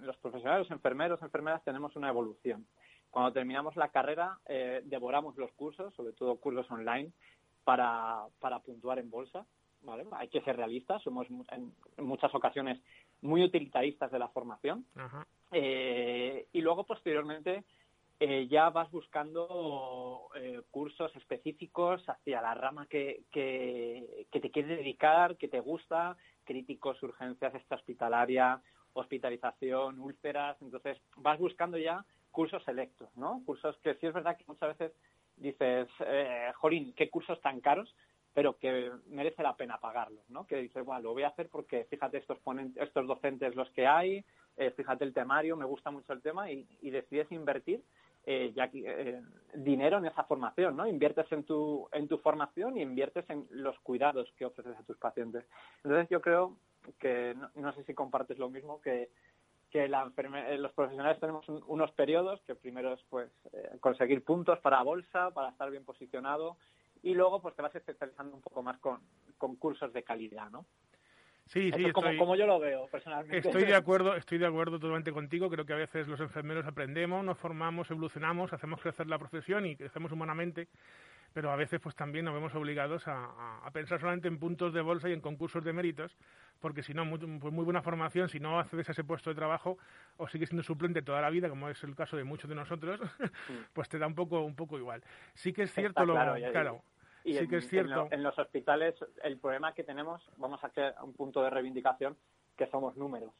los 0.00 0.16
profesionales, 0.16 0.66
los 0.66 0.70
enfermeros, 0.72 1.22
enfermeras, 1.22 1.62
tenemos 1.62 1.94
una 1.94 2.08
evolución. 2.08 2.66
Cuando 3.10 3.32
terminamos 3.32 3.76
la 3.76 3.88
carrera, 3.88 4.38
eh, 4.46 4.82
devoramos 4.84 5.36
los 5.36 5.52
cursos, 5.52 5.94
sobre 5.94 6.12
todo 6.12 6.36
cursos 6.36 6.70
online, 6.70 7.12
para, 7.64 8.26
para 8.40 8.58
puntuar 8.58 8.98
en 8.98 9.10
bolsa. 9.10 9.46
¿vale? 9.82 10.04
Hay 10.12 10.28
que 10.28 10.42
ser 10.42 10.56
realistas, 10.56 11.02
somos 11.02 11.26
en, 11.50 11.72
muchas 12.04 12.34
ocasiones 12.34 12.80
muy 13.22 13.42
utilitaristas 13.42 14.10
de 14.10 14.18
la 14.18 14.28
formación. 14.28 14.84
Eh, 15.52 16.46
y 16.52 16.60
luego, 16.60 16.84
posteriormente, 16.84 17.64
eh, 18.18 18.46
ya 18.48 18.70
vas 18.70 18.90
buscando 18.90 20.28
eh, 20.34 20.62
cursos 20.70 21.14
específicos 21.16 22.02
hacia 22.08 22.40
la 22.40 22.54
rama 22.54 22.86
que, 22.86 23.24
que, 23.30 24.26
te 24.30 24.50
quieres 24.50 24.78
dedicar, 24.78 25.36
que 25.36 25.48
te 25.48 25.60
gusta, 25.60 26.16
críticos, 26.44 27.02
urgencias 27.02 27.54
extrahospitalaria, 27.54 28.62
hospitalización, 28.94 30.00
úlceras. 30.00 30.56
Entonces, 30.62 30.98
vas 31.16 31.38
buscando 31.38 31.76
ya 31.76 32.04
cursos 32.30 32.64
selectos, 32.64 33.14
¿no? 33.16 33.42
Cursos 33.44 33.76
que 33.82 33.94
sí 33.96 34.06
es 34.06 34.14
verdad 34.14 34.36
que 34.36 34.44
muchas 34.46 34.78
veces 34.78 34.96
dices, 35.36 35.88
eh, 36.00 36.52
Jorín, 36.56 36.94
qué 36.94 37.10
cursos 37.10 37.38
tan 37.42 37.60
caros, 37.60 37.94
pero 38.32 38.56
que 38.58 38.92
merece 39.08 39.42
la 39.42 39.56
pena 39.56 39.78
pagarlos, 39.78 40.28
¿no? 40.30 40.46
Que 40.46 40.56
dices, 40.56 40.84
bueno, 40.84 41.02
lo 41.02 41.12
voy 41.12 41.24
a 41.24 41.28
hacer 41.28 41.48
porque 41.50 41.84
fíjate 41.90 42.18
estos, 42.18 42.38
estos 42.76 43.06
docentes 43.06 43.54
los 43.54 43.70
que 43.70 43.86
hay, 43.86 44.24
eh, 44.56 44.70
fíjate 44.70 45.04
el 45.04 45.12
temario, 45.12 45.56
me 45.56 45.66
gusta 45.66 45.90
mucho 45.90 46.14
el 46.14 46.22
tema 46.22 46.50
y, 46.50 46.66
y 46.80 46.90
decides 46.90 47.30
invertir 47.32 47.82
eh, 48.28 48.52
ya, 48.56 48.68
eh, 48.74 49.22
dinero 49.54 49.98
en 49.98 50.06
esa 50.06 50.24
formación, 50.24 50.76
¿no? 50.76 50.84
Inviertes 50.84 51.30
en 51.30 51.44
tu, 51.44 51.88
en 51.92 52.08
tu 52.08 52.18
formación 52.18 52.76
y 52.76 52.82
inviertes 52.82 53.24
en 53.30 53.46
los 53.50 53.78
cuidados 53.78 54.28
que 54.36 54.46
ofreces 54.46 54.76
a 54.76 54.82
tus 54.82 54.96
pacientes. 54.98 55.44
Entonces 55.84 56.08
yo 56.10 56.20
creo 56.20 56.56
que, 56.98 57.36
no, 57.54 57.72
sé 57.72 57.84
si 57.84 57.94
compartes 57.94 58.36
lo 58.38 58.50
mismo, 58.50 58.80
que, 58.80 59.10
que 59.70 59.86
la 59.86 60.12
eh, 60.16 60.58
los 60.58 60.72
profesionales 60.72 61.20
tenemos 61.20 61.48
unos 61.48 61.92
periodos 61.92 62.40
que 62.42 62.56
primero 62.56 62.94
es 62.94 63.00
pues 63.08 63.30
conseguir 63.78 64.24
puntos 64.24 64.58
para 64.58 64.82
bolsa, 64.82 65.30
para 65.30 65.50
estar 65.50 65.70
bien 65.70 65.84
posicionado 65.84 66.56
y 67.02 67.14
luego 67.14 67.40
pues 67.40 67.54
te 67.54 67.62
vas 67.62 67.74
especializando 67.76 68.34
un 68.34 68.42
poco 68.42 68.60
más 68.62 68.78
con, 68.80 69.00
con 69.38 69.54
cursos 69.54 69.92
de 69.92 70.02
calidad, 70.02 70.50
¿no? 70.50 70.66
Sí, 71.46 71.70
sí, 71.72 71.92
como, 71.92 72.34
yo 72.34 72.46
lo 72.46 72.58
veo 72.58 72.88
personalmente. 72.88 73.38
Estoy 73.38 73.64
de 73.64 73.74
acuerdo, 73.76 74.16
estoy 74.16 74.38
de 74.38 74.46
acuerdo 74.46 74.80
totalmente 74.80 75.12
contigo. 75.12 75.48
Creo 75.48 75.64
que 75.64 75.72
a 75.72 75.76
veces 75.76 76.08
los 76.08 76.20
enfermeros 76.20 76.66
aprendemos, 76.66 77.24
nos 77.24 77.38
formamos, 77.38 77.90
evolucionamos, 77.90 78.52
hacemos 78.52 78.80
crecer 78.80 79.06
la 79.06 79.18
profesión 79.18 79.64
y 79.64 79.76
crecemos 79.76 80.10
humanamente, 80.10 80.66
pero 81.32 81.52
a 81.52 81.56
veces 81.56 81.78
pues 81.80 81.94
también 81.94 82.24
nos 82.24 82.34
vemos 82.34 82.52
obligados 82.56 83.04
a, 83.06 83.70
pensar 83.72 84.00
solamente 84.00 84.26
en 84.26 84.38
puntos 84.38 84.72
de 84.72 84.80
bolsa 84.80 85.08
y 85.08 85.12
en 85.12 85.20
concursos 85.20 85.62
de 85.62 85.72
méritos, 85.72 86.16
porque 86.60 86.82
si 86.82 86.94
no, 86.94 87.04
muy, 87.04 87.18
pues 87.18 87.54
muy 87.54 87.64
buena 87.64 87.80
formación, 87.80 88.28
si 88.28 88.40
no 88.40 88.58
accedes 88.58 88.88
a 88.88 88.92
ese 88.92 89.04
puesto 89.04 89.30
de 89.30 89.36
trabajo 89.36 89.78
o 90.16 90.26
sigues 90.26 90.48
siendo 90.48 90.64
suplente 90.64 91.02
toda 91.02 91.20
la 91.20 91.30
vida, 91.30 91.48
como 91.48 91.68
es 91.68 91.80
el 91.84 91.94
caso 91.94 92.16
de 92.16 92.24
muchos 92.24 92.50
de 92.50 92.56
nosotros, 92.56 93.00
pues 93.72 93.88
te 93.88 93.98
da 93.98 94.08
un 94.08 94.16
poco, 94.16 94.40
un 94.40 94.56
poco 94.56 94.78
igual. 94.78 95.00
Sí 95.34 95.52
que 95.52 95.62
es 95.62 95.72
cierto, 95.72 96.04
lo, 96.04 96.14
claro 96.14 96.82
y 97.26 97.32
sí 97.32 97.38
en, 97.38 97.48
que 97.48 97.56
es 97.56 97.68
cierto. 97.68 98.08
En, 98.10 98.22
los 98.22 98.38
hospitales, 98.38 98.94
el 99.22 99.38
problema 99.38 99.74
que 99.74 99.82
tenemos, 99.82 100.22
vamos 100.36 100.62
a 100.62 100.68
hacer 100.68 100.94
un 101.02 101.12
punto 101.12 101.42
de 101.42 101.50
reivindicación, 101.50 102.16
que 102.56 102.66
somos 102.68 102.96
números. 102.96 103.32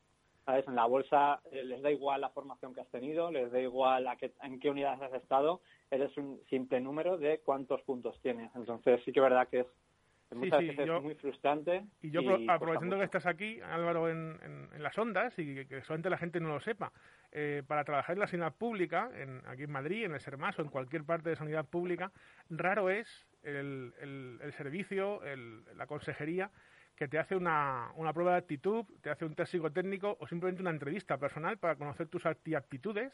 ¿Sabes? 0.45 0.67
En 0.69 0.77
la 0.77 0.87
bolsa 0.87 1.41
eh, 1.51 1.65
les 1.65 1.83
da 1.83 1.91
igual 1.91 2.21
la 2.21 2.31
formación 2.31 2.75
que 2.75 2.81
has 2.81 2.89
tenido, 2.89 3.31
les 3.31 3.51
da 3.51 3.61
igual 3.61 4.07
a 4.07 4.17
en 4.43 4.61
qué 4.61 4.71
unidades 4.71 5.03
has 5.03 5.15
estado, 5.15 5.61
eres 5.91 6.17
un 6.17 6.41
simple 6.49 6.81
número 6.81 7.17
de 7.17 7.41
cuántos 7.41 7.83
puntos 7.83 8.21
tienes. 8.21 8.55
Entonces 8.55 9.01
sí 9.05 9.13
que 9.13 9.21
es 9.21 9.25
verdad 9.25 9.49
que 9.49 9.61
es 9.61 9.67
muchas 10.35 10.61
veces 10.61 10.79
es 10.79 11.03
muy 11.03 11.15
frustrante. 11.15 11.85
Y 12.03 12.11
yo 12.11 12.21
aprovechando 12.49 12.99
que 12.99 13.05
estás 13.05 13.27
aquí, 13.27 13.61
Álvaro, 13.61 14.09
en, 14.09 14.39
en, 14.75 14.83
las 14.83 14.97
ondas 14.99 15.39
y 15.39 15.65
que, 15.67 15.83
solamente 15.83 16.11
la 16.11 16.19
gente 16.19 16.41
no 16.41 16.49
lo 16.49 16.61
sepa, 16.61 16.93
eh, 17.33 17.63
para 17.67 17.85
trabajar 17.85 18.15
en 18.15 18.21
la 18.21 18.27
sanidad 18.27 18.55
pública, 18.55 19.11
en, 19.15 19.43
aquí 19.47 19.65
en 19.65 19.73
Madrid, 19.73 20.05
en 20.05 20.15
el 20.15 20.21
SERMAS 20.21 20.59
o 20.59 20.63
en 20.63 20.69
cualquier 20.69 21.05
parte 21.05 21.31
de 21.31 21.37
sanidad 21.37 21.65
pública, 21.65 22.13
raro 22.51 22.91
es 22.91 23.27
el, 23.43 23.93
el, 24.01 24.53
servicio, 24.53 25.21
la 25.77 25.87
consejería, 25.87 26.51
que 26.97 27.09
te 27.09 27.19
hace 27.19 27.37
una, 27.37 27.91
una, 27.97 28.13
prueba 28.13 28.33
de 28.33 28.39
actitud, 28.39 28.85
te 29.03 29.11
hace 29.11 29.25
un 29.25 29.35
test 29.35 29.53
psicotécnico 29.53 30.17
o 30.19 30.27
simplemente 30.27 30.63
una 30.63 30.71
entrevista 30.71 31.19
personal 31.19 31.59
para 31.59 31.77
conocer 31.77 32.09
tus 32.09 32.25
aptitudes 32.27 33.13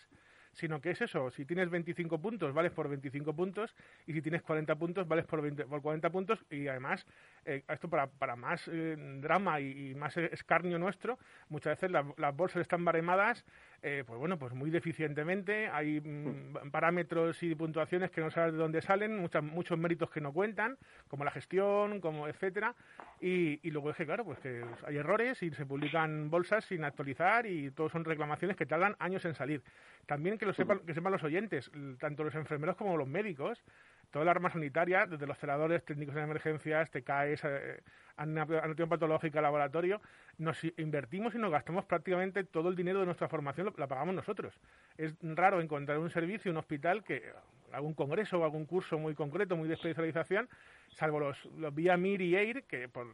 sino 0.52 0.80
que 0.80 0.90
es 0.90 1.00
eso, 1.00 1.30
si 1.30 1.44
tienes 1.44 1.70
25 1.70 2.18
puntos, 2.18 2.52
vales 2.52 2.72
por 2.72 2.88
25 2.88 3.34
puntos, 3.34 3.74
y 4.06 4.12
si 4.12 4.22
tienes 4.22 4.42
40 4.42 4.74
puntos, 4.76 5.08
vales 5.08 5.24
por, 5.26 5.40
20, 5.40 5.64
por 5.64 5.82
40 5.82 6.10
puntos, 6.10 6.44
y 6.50 6.68
además, 6.68 7.06
eh, 7.44 7.64
esto 7.68 7.88
para, 7.88 8.06
para 8.06 8.36
más 8.36 8.68
eh, 8.68 8.96
drama 9.20 9.60
y, 9.60 9.94
más 9.94 10.16
escarnio 10.16 10.78
nuestro, 10.78 11.18
muchas 11.48 11.80
veces 11.80 11.90
las 11.90 12.36
bolsas 12.36 12.62
están 12.62 12.84
baremadas, 12.84 13.44
eh, 13.82 14.04
pues 14.06 14.18
bueno, 14.18 14.38
pues 14.38 14.52
muy 14.52 14.70
deficientemente, 14.70 15.68
hay 15.68 16.00
mm, 16.00 16.70
parámetros 16.70 17.42
y 17.42 17.54
puntuaciones 17.54 18.10
que 18.10 18.20
no 18.20 18.30
sabes 18.30 18.52
de 18.52 18.58
dónde 18.58 18.80
salen, 18.80 19.18
muchas, 19.18 19.42
muchos 19.42 19.78
méritos 19.78 20.10
que 20.10 20.20
no 20.20 20.32
cuentan, 20.32 20.78
como 21.08 21.24
la 21.24 21.30
gestión, 21.32 22.00
como 22.00 22.28
etcétera, 22.28 22.74
y, 23.20 23.58
y 23.66 23.70
luego 23.70 23.90
es 23.90 23.96
que, 23.96 24.06
claro, 24.06 24.24
pues 24.24 24.38
que 24.38 24.64
hay 24.86 24.96
errores 24.96 25.42
y 25.42 25.50
se 25.50 25.66
publican 25.66 26.30
bolsas 26.30 26.64
sin 26.64 26.84
actualizar 26.84 27.46
y 27.46 27.70
todo 27.72 27.88
son 27.88 28.04
reclamaciones 28.04 28.56
que 28.56 28.66
tardan 28.66 28.94
años 28.98 29.24
en 29.24 29.34
salir. 29.34 29.62
También 30.06 30.38
que 30.38 30.46
lo 30.46 30.52
sepan, 30.52 30.80
que 30.80 30.94
sepan 30.94 31.12
los 31.12 31.22
oyentes, 31.22 31.70
tanto 31.98 32.24
los 32.24 32.34
enfermeros 32.34 32.76
como 32.76 32.96
los 32.96 33.08
médicos, 33.08 33.62
toda 34.12 34.24
la 34.26 34.30
arma 34.30 34.50
sanitaria, 34.50 35.06
desde 35.06 35.26
los 35.26 35.38
celadores, 35.38 35.84
técnicos 35.84 36.14
de 36.14 36.22
emergencias, 36.22 36.90
TKS, 36.90 37.44
eh, 37.44 37.80
anatomía 38.16 38.86
patológica, 38.86 39.40
laboratorio, 39.40 40.00
nos 40.38 40.62
invertimos 40.76 41.34
y 41.34 41.38
nos 41.38 41.50
gastamos 41.50 41.84
prácticamente 41.86 42.44
todo 42.44 42.68
el 42.68 42.76
dinero 42.76 43.00
de 43.00 43.06
nuestra 43.06 43.28
formación, 43.28 43.72
la 43.76 43.86
pagamos 43.86 44.14
nosotros. 44.14 44.54
Es 44.98 45.14
raro 45.22 45.60
encontrar 45.60 45.98
un 45.98 46.10
servicio, 46.10 46.52
un 46.52 46.58
hospital, 46.58 47.02
que 47.02 47.32
algún 47.72 47.94
congreso 47.94 48.38
o 48.38 48.44
algún 48.44 48.66
curso 48.66 48.98
muy 48.98 49.14
concreto, 49.14 49.56
muy 49.56 49.66
de 49.66 49.74
especialización, 49.74 50.48
salvo 50.90 51.18
los, 51.18 51.44
los 51.56 51.74
vía 51.74 51.96
MIR 51.96 52.20
y 52.20 52.36
EIR, 52.36 52.64
que 52.64 52.88
por, 52.88 53.06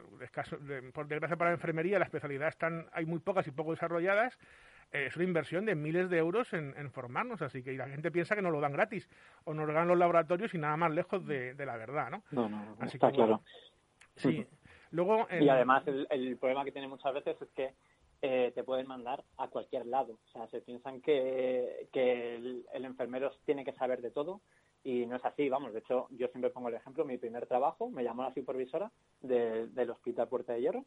por 0.93 1.07
desgracia 1.07 1.37
para 1.37 1.51
la 1.51 1.55
enfermería 1.55 1.97
la 1.97 2.05
especialidad 2.05 2.49
están, 2.49 2.87
hay 2.91 3.05
muy 3.05 3.19
pocas 3.19 3.47
y 3.47 3.51
poco 3.51 3.71
desarrolladas, 3.71 4.37
es 4.91 5.15
una 5.15 5.25
inversión 5.25 5.65
de 5.65 5.75
miles 5.75 6.09
de 6.09 6.17
euros 6.17 6.53
en, 6.53 6.91
formarnos, 6.91 7.41
así 7.41 7.63
que 7.63 7.73
la 7.73 7.87
gente 7.87 8.11
piensa 8.11 8.35
que 8.35 8.41
nos 8.41 8.51
lo 8.51 8.59
dan 8.59 8.73
gratis 8.73 9.07
o 9.45 9.53
nos 9.53 9.67
lo 9.67 9.73
dan 9.73 9.87
los 9.87 9.97
laboratorios 9.97 10.53
y 10.53 10.57
nada 10.57 10.77
más 10.77 10.91
lejos 10.91 11.25
de, 11.25 11.53
la 11.57 11.77
verdad, 11.77 12.09
¿no? 12.09 12.23
No, 12.31 12.49
no, 12.49 12.75
está 12.85 13.11
claro. 13.11 13.41
sí. 14.15 14.45
Luego, 14.91 15.27
Y 15.39 15.47
además 15.47 15.83
el, 15.87 16.37
problema 16.37 16.65
que 16.65 16.71
tiene 16.71 16.87
muchas 16.87 17.13
veces 17.13 17.39
es 17.41 17.49
que 17.49 17.73
eh, 18.21 18.51
te 18.55 18.63
pueden 18.63 18.87
mandar 18.87 19.23
a 19.37 19.47
cualquier 19.47 19.85
lado. 19.85 20.17
O 20.25 20.31
sea, 20.31 20.47
se 20.47 20.61
piensan 20.61 21.01
que, 21.01 21.87
que 21.93 22.35
el, 22.35 22.85
enfermero 22.85 23.31
tiene 23.45 23.63
que 23.63 23.73
saber 23.73 24.01
de 24.01 24.09
todo 24.09 24.41
y 24.83 25.05
no 25.05 25.15
es 25.15 25.25
así. 25.25 25.47
Vamos, 25.47 25.73
de 25.73 25.79
hecho, 25.79 26.07
yo 26.09 26.27
siempre 26.29 26.49
pongo 26.49 26.69
el 26.69 26.75
ejemplo. 26.75 27.05
Mi 27.05 27.17
primer 27.17 27.45
trabajo 27.45 27.89
me 27.89 28.03
llamó 28.03 28.23
la 28.23 28.33
supervisora 28.33 28.91
del 29.21 29.89
Hospital 29.91 30.27
Puerta 30.27 30.53
de 30.53 30.61
Hierro, 30.61 30.85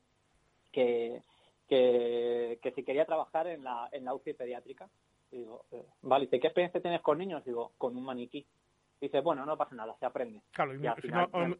que 0.72 1.22
que, 1.72 2.72
si 2.74 2.84
quería 2.84 3.06
trabajar 3.06 3.46
en 3.46 3.64
la, 3.64 3.88
en 3.92 4.04
la 4.04 4.14
UCI 4.14 4.34
pediátrica. 4.34 4.88
digo, 5.30 5.64
eh, 5.70 5.86
vale, 6.02 6.28
¿qué 6.28 6.36
experiencia 6.36 6.82
tienes 6.82 7.00
con 7.00 7.18
niños? 7.18 7.44
Digo, 7.44 7.72
con 7.78 7.96
un 7.96 8.04
maniquí. 8.04 8.46
dice, 9.00 9.20
bueno, 9.20 9.46
no 9.46 9.56
pasa 9.56 9.74
nada, 9.74 9.96
se 9.98 10.04
aprende. 10.04 10.42
Claro, 10.52 10.72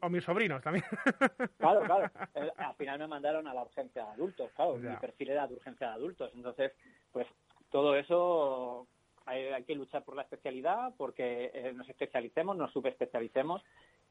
o, 0.00 0.11
mis 0.11 0.25
sobrinos 0.25 0.62
también. 0.62 0.85
Claro, 1.59 1.83
claro. 1.83 2.11
al 2.57 2.75
final 2.75 2.99
me 2.99 3.07
mandaron 3.07 3.47
a 3.47 3.54
la 3.54 3.62
urgencia 3.62 4.04
de 4.04 4.11
adultos, 4.11 4.50
claro, 4.54 4.76
mi 4.76 4.97
perfil 4.97 5.31
era 5.31 5.47
de 5.47 5.54
urgencia 5.54 5.88
de 5.88 5.95
adultos. 5.95 6.31
Entonces, 6.35 6.73
pues 7.12 7.26
todo 7.71 7.95
eso 7.95 8.87
hay, 9.25 9.62
que 9.64 9.75
luchar 9.75 10.04
por 10.04 10.16
la 10.16 10.23
especialidad, 10.23 10.92
porque 10.97 11.50
eh, 11.54 11.73
nos 11.73 11.88
especialicemos, 11.88 12.57
nos 12.57 12.73
subespecialicemos 12.73 13.62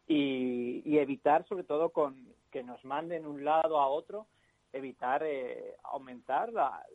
y, 0.07 0.81
y 0.85 0.97
evitar, 0.97 1.45
sobre 1.47 1.63
todo, 1.63 1.89
con 1.89 2.33
que 2.49 2.63
nos 2.63 2.83
manden 2.85 3.27
un 3.27 3.45
lado 3.45 3.79
a 3.79 3.87
otro 3.87 4.27
evitar 4.73 5.23
eh, 5.23 5.75
aumentar 5.83 6.51
la, 6.51 6.85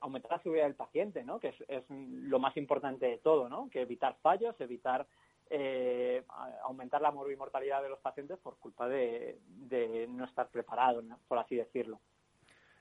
aumentar 0.00 0.32
la 0.32 0.42
seguridad 0.42 0.64
del 0.64 0.74
paciente, 0.74 1.24
¿no? 1.24 1.40
Que 1.40 1.54
es, 1.68 1.84
lo 1.88 2.38
más 2.38 2.56
importante 2.56 3.06
de 3.06 3.18
todo, 3.18 3.48
¿no? 3.48 3.68
Que 3.70 3.82
evitar 3.82 4.16
fallos, 4.22 4.54
evitar 4.60 5.06
eh, 5.48 6.24
aumentar 6.64 7.00
la 7.00 7.12
morbimortalidad 7.12 7.82
de 7.82 7.88
los 7.88 8.00
pacientes 8.00 8.38
por 8.38 8.58
culpa 8.58 8.88
de, 8.88 9.38
de 9.46 10.06
no 10.08 10.24
estar 10.24 10.48
preparado, 10.48 11.02
por 11.28 11.38
así 11.38 11.56
decirlo. 11.56 12.00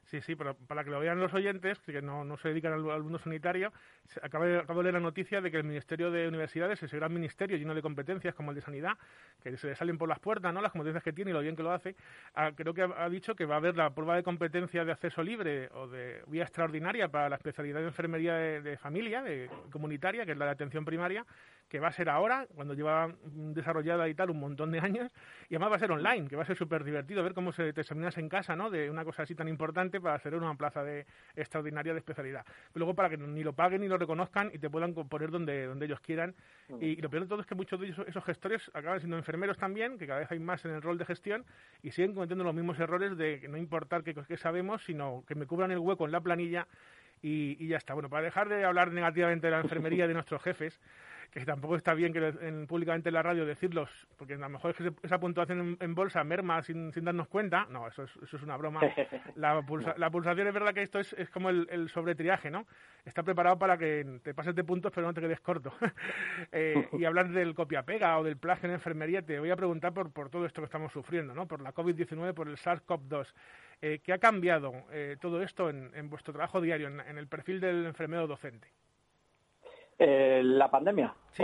Sí, 0.05 0.21
sí, 0.21 0.35
pero 0.35 0.55
para 0.55 0.83
que 0.83 0.91
lo 0.91 1.00
vean 1.00 1.19
los 1.19 1.33
oyentes, 1.33 1.79
que 1.79 2.00
no, 2.01 2.24
no 2.24 2.38
se 2.38 2.50
dedican 2.50 2.74
al, 2.74 3.03
mundo 3.03 3.17
sanitario, 3.17 3.74
acabo 4.21 4.45
de, 4.45 4.62
de, 4.62 4.83
leer 4.83 4.93
la 4.93 5.00
noticia 5.00 5.41
de 5.41 5.50
que 5.50 5.57
el 5.57 5.63
Ministerio 5.63 6.12
de 6.12 6.27
Universidades, 6.27 6.81
ese 6.83 6.95
gran 6.95 7.12
ministerio 7.12 7.57
lleno 7.57 7.74
de 7.74 7.81
competencias 7.81 8.35
como 8.35 8.51
el 8.51 8.55
de 8.55 8.62
Sanidad, 8.62 8.97
que 9.41 9.57
se 9.57 9.67
le 9.67 9.75
salen 9.75 9.97
por 9.97 10.07
las 10.07 10.19
puertas, 10.19 10.53
¿no? 10.53 10.62
Las 10.62 10.71
competencias 10.71 11.03
que 11.03 11.12
tiene 11.12 11.31
y 11.31 11.33
lo 11.33 11.41
bien 11.41 11.55
que 11.55 11.63
lo 11.63 11.71
hace, 11.71 11.95
creo 12.55 12.74
que 12.75 12.83
ha, 12.83 13.09
dicho 13.09 13.35
que 13.35 13.45
va 13.45 13.55
a 13.55 13.57
haber 13.57 13.75
la 13.75 13.95
prueba 13.95 14.15
de 14.15 14.21
competencia 14.21 14.85
de 14.85 14.91
acceso 14.91 15.24
libre 15.24 15.69
o 15.74 15.88
de 15.88 16.21
vía 16.27 16.43
extraordinaria 16.43 17.07
para 17.07 17.27
la 17.27 17.38
especialidad 17.38 17.79
de 17.79 17.88
enfermería 17.88 18.35
de, 18.35 18.62
de 18.62 18.77
familia, 18.77 19.24
de 19.24 19.50
comunitaria, 19.71 20.24
que 20.25 20.33
es 20.33 20.38
la 20.38 20.45
de 20.45 20.51
atención 20.51 20.85
primaria, 20.85 21.25
que 21.69 21.79
va 21.79 21.88
a 21.88 21.91
ser 21.91 22.10
ahora, 22.10 22.48
cuando 22.53 22.74
lleva 22.74 23.13
desarrollada 23.24 24.07
y 24.07 24.13
tal 24.13 24.29
un 24.29 24.39
montón 24.39 24.72
de 24.72 24.79
años, 24.79 25.12
y 25.50 25.55
además 25.55 25.72
va 25.72 25.75
a 25.77 25.79
ser 25.79 25.91
online, 25.91 26.27
que 26.27 26.36
va 26.36 26.43
a 26.43 26.45
ser 26.45 26.57
súper 26.57 26.84
divertido 26.84 27.24
ver 27.24 27.34
cómo 27.34 27.51
se 27.51 27.74
te 27.74 27.81
examinas 27.81 28.17
en 28.17 28.29
casa, 28.29 28.55
¿no? 28.55 28.69
De 28.69 28.89
una 28.89 29.03
cosa 29.03 29.24
así 29.24 29.36
tan 29.36 29.48
importante 29.48 30.00
para 30.00 30.15
hacer 30.15 30.36
una 30.36 30.53
plaza 30.55 30.84
de 30.84 31.05
extraordinaria 31.36 31.93
de 31.93 32.00
especialidad. 32.00 32.45
luego 32.74 32.93
para 32.93 33.10
que 33.10 33.17
ni 33.17 33.43
lo 33.43 33.53
paguen 33.53 33.81
ni 33.81 33.88
lo 33.88 33.98
reconozcan 33.98 34.51
y 34.53 34.60
te 34.60 34.69
puedan 34.69 34.93
poner 34.93 35.31
donde, 35.31 35.65
donde 35.65 35.86
ellos 35.86 36.00
quieran. 36.00 36.36
Y, 36.79 36.95
lo 37.01 37.10
peor 37.10 37.24
de 37.24 37.29
todo 37.29 37.41
es 37.41 37.48
que 37.48 37.55
muchos 37.55 37.79
de 37.79 37.89
esos, 37.89 38.24
gestores 38.24 38.69
acaban 38.74 39.00
siendo 39.00 39.17
enfermeros 39.17 39.57
también, 39.57 39.98
que 39.98 40.07
cada 40.07 40.19
vez 40.19 40.31
hay 40.31 40.39
más 40.39 40.63
en 40.65 40.72
el 40.72 40.81
rol 40.81 40.98
de 40.98 41.05
gestión, 41.05 41.45
y 41.84 41.91
siguen 41.91 42.13
cometiendo 42.13 42.43
los 42.43 42.53
mismos 42.53 42.79
errores 42.79 43.17
de 43.17 43.48
no 43.50 43.57
importar 43.57 44.03
qué, 44.03 44.15
qué 44.27 44.38
sabemos, 44.38 44.84
sino 44.84 45.24
que 45.27 45.36
me 45.36 45.45
cubran 45.45 45.72
el 45.72 45.79
hueco 45.79 46.05
en 46.05 46.12
la 46.12 46.22
planilla 46.22 46.67
y, 47.22 47.67
ya 47.67 47.77
está. 47.77 47.93
Bueno, 47.93 48.10
para 48.10 48.24
dejar 48.24 48.50
de 48.50 48.63
hablar 48.63 48.91
negativamente 48.91 49.48
de 49.48 49.51
la 49.51 49.62
enfermería 49.62 50.07
de 50.07 50.13
nuestros 50.13 50.41
jefes, 50.41 50.79
que 51.36 51.46
tampoco 51.46 51.75
está 51.75 51.94
bien 51.94 52.13
que 52.13 52.34
en, 52.42 52.65
públicamente 52.65 53.10
en 53.10 53.13
la 53.13 53.22
radio 53.22 53.46
decirlos, 53.46 53.89
porque 54.18 54.36
a 54.36 54.38
lo 54.38 54.48
mejor 54.48 54.72
es 54.72 54.77
que 54.77 54.94
esa 55.04 55.20
puntuación 55.20 55.77
en, 55.82 55.96
bolsa 55.96 56.24
merma 56.24 56.62
sin, 56.63 56.94
sin, 56.94 57.04
darnos 57.04 57.27
cuenta. 57.27 57.68
No, 57.70 57.88
eso 57.88 58.04
es, 58.04 58.12
eso 58.24 58.38
es 58.38 58.44
una 58.44 58.56
broma. 58.56 58.80
La, 59.36 59.62
la, 59.98 60.10
pulsación 60.10 60.48
es 60.48 60.54
verdad 60.54 60.74
que 60.74 60.82
esto 60.82 60.98
es, 61.00 61.12
es 61.13 61.30
como 61.30 61.50
el, 61.50 61.68
el 61.70 61.89
sobretriaje, 61.89 62.50
¿no? 62.50 62.65
Está 63.04 63.22
preparado 63.22 63.60
para 63.60 63.77
que 63.77 64.20
te 64.24 64.34
pases 64.34 64.56
de 64.56 64.63
puntos 64.63 64.94
pero 64.96 65.08
no 65.08 65.13
te 65.13 65.20
quedes 65.20 65.42
corto. 65.42 65.74
eh, 66.54 66.88
y 66.94 67.04
hablar 67.04 67.30
del 67.30 67.54
copia-pega 67.54 68.18
o 68.18 68.24
del 68.24 68.38
plagio 68.38 68.70
en 68.70 68.75
enfermería, 68.75 69.22
te 69.22 69.38
voy 69.38 69.51
a 69.51 69.58
preguntar 69.58 69.94
por, 69.94 70.12
por 70.13 70.30
todo 70.30 70.46
esto 70.46 70.62
que 70.62 70.65
estamos 70.65 70.94
sufriendo, 70.94 71.34
¿no? 71.34 71.48
Por 71.48 71.60
la 71.62 71.74
COVID-19, 71.74 72.34
por 72.34 72.48
el 72.48 72.56
SARS-CoV-2. 72.56 73.34
Eh, 73.82 74.00
¿Qué 74.01 74.13
ha 74.13 74.20
cambiado 74.20 74.74
eh, 74.92 75.18
todo 75.20 75.42
esto 75.42 75.70
en, 75.70 75.92
en, 75.96 76.10
vuestro 76.10 76.34
trabajo 76.34 76.62
diario, 76.62 76.88
en, 76.88 77.01
en 77.01 77.18
el 77.18 77.27
perfil 77.27 77.60
del 77.60 77.86
enfermero 77.86 78.25
docente? 78.25 78.70
Eh, 79.98 80.42
la 80.44 80.70
pandemia. 80.70 81.16
Sí, 81.32 81.44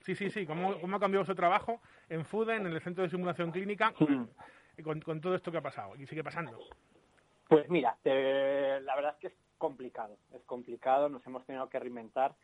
sí, 0.00 0.14
sí, 0.14 0.30
sí. 0.30 0.46
¿Cómo, 0.46 0.72
ha 0.72 1.00
cambiado 1.00 1.24
su 1.24 1.34
trabajo 1.34 1.80
en 2.08 2.24
FUDEN, 2.24 2.66
en 2.66 2.72
el 2.72 2.80
Centro 2.80 3.04
de 3.04 3.10
Simulación 3.10 3.50
Clínica, 3.50 3.92
mm. 3.98 4.82
con, 4.82 5.20
todo 5.20 5.34
esto 5.34 5.52
que 5.52 5.58
ha 5.58 5.62
pasado 5.62 5.94
y 5.96 6.06
sigue 6.06 6.24
pasando? 6.24 6.58
Pues 7.48 7.68
mira, 7.68 7.96
la 8.04 8.96
verdad 8.96 9.14
es 9.14 9.18
que 9.18 9.26
es 9.28 9.34
complicado, 9.58 10.16
es 10.34 10.42
complicado, 10.42 11.08
nos 11.08 11.24
hemos 11.26 11.44
tenido 11.46 11.68
que 11.68 11.78
reinventar, 11.78 12.34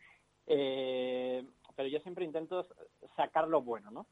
eh, 0.47 1.45
pero 1.75 1.89
yo 1.89 1.99
siempre 1.99 2.23
intento 2.23 2.65
sacar 3.17 3.47
lo 3.47 3.61
bueno, 3.61 3.91
¿no? 3.91 4.05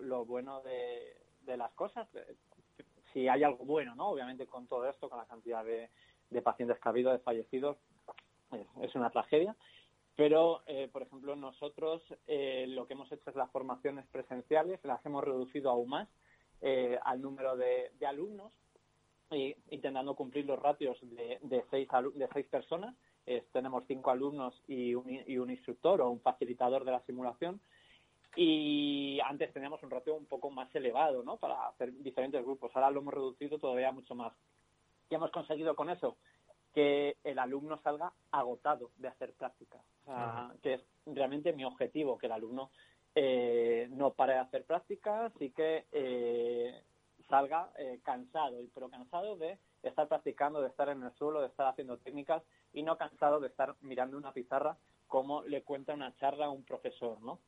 Lo, 0.00 0.24
bueno 0.24 0.60
de, 0.62 1.56
las 1.56 1.70
cosas, 1.72 2.08
si 3.12 3.28
hay 3.28 3.44
algo 3.44 3.64
bueno, 3.64 3.94
¿no? 3.94 4.08
Obviamente 4.08 4.46
con 4.46 4.66
todo 4.66 4.88
esto, 4.88 5.08
con 5.08 5.18
la 5.18 5.26
cantidad 5.26 5.64
de, 5.64 5.88
pacientes 6.42 6.78
que 6.80 6.88
ha 6.88 6.90
habido, 6.90 7.12
de 7.12 7.20
fallecidos, 7.20 7.76
es 8.80 8.94
una 8.96 9.10
tragedia, 9.10 9.54
pero, 10.16 10.62
eh, 10.66 10.88
por 10.92 11.02
ejemplo, 11.02 11.34
nosotros 11.36 12.02
eh, 12.26 12.66
lo 12.68 12.86
que 12.86 12.92
hemos 12.92 13.10
hecho 13.10 13.30
es 13.30 13.36
las 13.36 13.50
formaciones 13.50 14.06
presenciales, 14.08 14.80
las 14.84 15.04
hemos 15.06 15.24
reducido 15.24 15.70
aún 15.70 15.88
más 15.90 16.08
eh, 16.60 16.98
al 17.04 17.22
número 17.22 17.56
de, 17.56 17.90
alumnos, 18.06 18.52
y, 19.30 19.56
intentando 19.70 20.14
cumplir 20.14 20.44
los 20.44 20.60
ratios 20.60 20.98
de, 21.02 21.38
de, 21.42 21.64
seis, 21.70 21.88
de 22.14 22.28
seis 22.32 22.46
personas. 22.46 22.94
tenemos 23.52 23.84
cinco 23.86 24.10
alumnos 24.10 24.62
y 24.68 24.94
un, 24.94 25.08
y 25.26 25.38
un 25.38 25.50
instructor 25.50 26.02
o 26.02 26.10
un 26.10 26.20
facilitador 26.20 26.84
de 26.84 26.92
la 26.92 27.00
simulación. 27.06 27.60
Y 28.36 29.18
antes 29.24 29.52
teníamos 29.52 29.82
un 29.82 29.90
ratio 29.90 30.14
un 30.14 30.26
poco 30.26 30.50
más 30.50 30.74
elevado, 30.74 31.22
¿no? 31.22 31.36
Para 31.36 31.68
hacer 31.68 31.92
diferentes 32.02 32.42
grupos. 32.42 32.70
Ahora 32.74 32.90
lo 32.90 33.00
hemos 33.00 33.14
reducido 33.14 33.58
todavía 33.58 33.92
mucho 33.92 34.14
más. 34.14 34.32
¿Qué 35.08 35.16
hemos 35.16 35.30
conseguido 35.30 35.74
con 35.76 35.90
eso? 35.90 36.16
Que 36.72 37.16
el 37.24 37.38
alumno 37.38 37.78
salga 37.78 38.12
agotado 38.30 38.90
de 38.96 39.08
hacer 39.08 39.32
práctica, 39.34 39.78
que 40.62 40.74
es 40.74 40.84
realmente 41.06 41.52
mi 41.52 41.64
objetivo, 41.64 42.18
que 42.18 42.26
el 42.26 42.32
alumno 42.32 42.70
eh, 43.14 43.88
no 43.90 44.12
pare 44.12 44.34
de 44.34 44.38
hacer 44.40 44.64
prácticas 44.64 45.32
y 45.38 45.50
que 45.50 45.84
eh, 45.92 46.82
salga 47.28 47.70
eh, 47.78 48.00
cansado, 48.02 48.56
pero 48.74 48.88
cansado 48.88 49.36
de 49.36 49.58
estar 49.82 50.08
practicando, 50.08 50.62
de 50.62 50.68
estar 50.68 50.88
en 50.88 51.02
el 51.02 51.12
suelo, 51.12 51.40
de 51.40 51.48
estar 51.48 51.66
haciendo 51.66 51.98
técnicas 51.98 52.42
y 52.72 52.82
no 52.82 52.96
cansado 52.96 53.38
de 53.40 53.48
estar 53.48 53.74
mirando 53.82 54.16
una 54.16 54.32
pizarra 54.32 54.76
como 55.08 55.42
le 55.42 55.62
cuenta 55.62 55.92
una 55.92 56.16
charla 56.16 56.46
a 56.46 56.50
un 56.50 56.64
profesor, 56.64 57.20
¿no? 57.20 57.38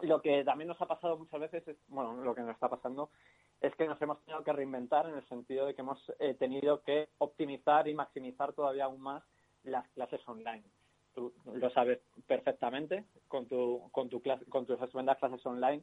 Lo 0.00 0.20
que 0.22 0.42
también 0.42 0.68
nos 0.68 0.80
ha 0.80 0.86
pasado 0.86 1.18
muchas 1.18 1.38
veces 1.38 1.68
es, 1.68 1.76
bueno, 1.88 2.14
lo 2.14 2.34
que 2.34 2.40
nos 2.40 2.54
está 2.54 2.68
pasando 2.68 3.10
es 3.64 3.74
que 3.76 3.86
nos 3.86 4.00
hemos 4.02 4.20
tenido 4.24 4.44
que 4.44 4.52
reinventar 4.52 5.08
en 5.08 5.14
el 5.14 5.26
sentido 5.26 5.66
de 5.66 5.74
que 5.74 5.80
hemos 5.80 5.98
eh, 6.18 6.34
tenido 6.34 6.82
que 6.82 7.08
optimizar 7.18 7.88
y 7.88 7.94
maximizar 7.94 8.52
todavía 8.52 8.84
aún 8.84 9.00
más 9.00 9.22
las 9.62 9.88
clases 9.90 10.20
online. 10.28 10.64
Tú 11.14 11.32
lo 11.54 11.70
sabes 11.70 12.00
perfectamente 12.26 13.04
con 13.28 13.46
tu 13.46 13.88
con 13.90 14.10
tu 14.10 14.20
clase, 14.20 14.44
con 14.46 14.66
tus 14.66 14.80
estupendas 14.80 15.18
clases 15.18 15.44
online. 15.46 15.82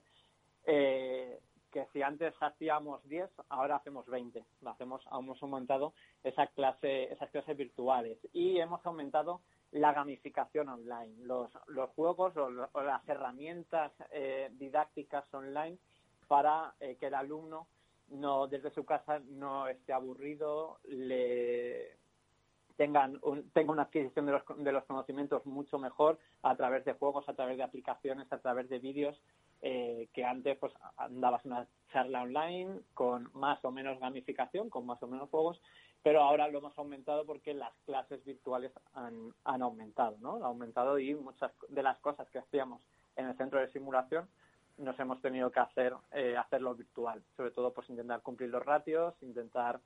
Eh, 0.65 1.39
que 1.71 1.87
si 1.93 2.01
antes 2.01 2.33
hacíamos 2.41 3.01
10, 3.07 3.29
ahora 3.47 3.77
hacemos 3.77 4.05
20. 4.07 4.43
hacemos, 4.65 5.01
hemos 5.17 5.41
aumentado 5.41 5.93
esa 6.21 6.47
clase, 6.47 7.11
esas 7.13 7.29
clases 7.31 7.55
virtuales 7.55 8.17
y 8.33 8.59
hemos 8.59 8.85
aumentado 8.85 9.39
la 9.71 9.93
gamificación 9.93 10.67
online, 10.67 11.15
los, 11.25 11.49
los 11.67 11.89
juegos 11.91 12.35
o, 12.35 12.49
las 12.81 13.07
herramientas 13.07 13.93
eh, 14.11 14.49
didácticas 14.51 15.23
online 15.33 15.77
para 16.31 16.75
eh, 16.79 16.95
que 16.97 17.07
el 17.07 17.13
alumno 17.13 17.67
no 18.07 18.47
desde 18.47 18.71
su 18.71 18.85
casa 18.85 19.19
no 19.19 19.67
esté 19.67 19.91
aburrido, 19.91 20.79
le 20.85 21.97
tengan 22.77 23.19
tenga 23.51 23.73
una 23.73 23.81
adquisición 23.81 24.27
de 24.27 24.31
los, 24.31 24.43
de 24.55 24.71
los 24.71 24.85
conocimientos 24.85 25.45
mucho 25.45 25.77
mejor 25.77 26.19
a 26.41 26.55
través 26.55 26.85
de 26.85 26.93
juegos, 26.93 27.27
a 27.27 27.33
través 27.33 27.57
de 27.57 27.63
aplicaciones, 27.63 28.31
a 28.31 28.37
través 28.37 28.69
de 28.69 28.79
vídeos, 28.79 29.21
eh, 29.61 30.07
que 30.13 30.23
antes 30.23 30.57
pues 30.57 30.71
andabas 30.95 31.43
una 31.43 31.67
charla 31.91 32.21
online 32.21 32.79
con 32.93 33.29
más 33.33 33.59
o 33.65 33.71
menos 33.71 33.99
gamificación, 33.99 34.69
con 34.69 34.85
más 34.85 35.03
o 35.03 35.07
menos 35.07 35.29
juegos, 35.29 35.61
pero 36.01 36.21
ahora 36.21 36.47
lo 36.47 36.59
hemos 36.59 36.77
aumentado 36.77 37.25
porque 37.25 37.53
las 37.53 37.73
clases 37.85 38.23
virtuales 38.23 38.71
han, 38.93 39.33
han 39.43 39.61
aumentado, 39.61 40.15
¿no? 40.21 40.37
Han 40.37 40.43
aumentado 40.43 40.97
y 40.97 41.13
muchas 41.13 41.51
de 41.67 41.83
las 41.83 41.99
cosas 41.99 42.29
que 42.29 42.39
hacíamos 42.39 42.81
en 43.17 43.25
el 43.25 43.35
centro 43.35 43.59
de 43.59 43.67
simulación 43.67 44.29
nos 44.77 44.99
hemos 44.99 45.21
tenido 45.21 45.51
que 45.51 45.59
hacer 45.59 45.93
eh, 46.11 46.35
hacerlo 46.37 46.75
virtual, 46.75 47.21
sobre 47.35 47.51
todo 47.51 47.73
pues 47.73 47.89
intentar 47.89 48.21
cumplir 48.21 48.49
los 48.49 48.65
ratios, 48.65 49.13
intentar 49.21 49.79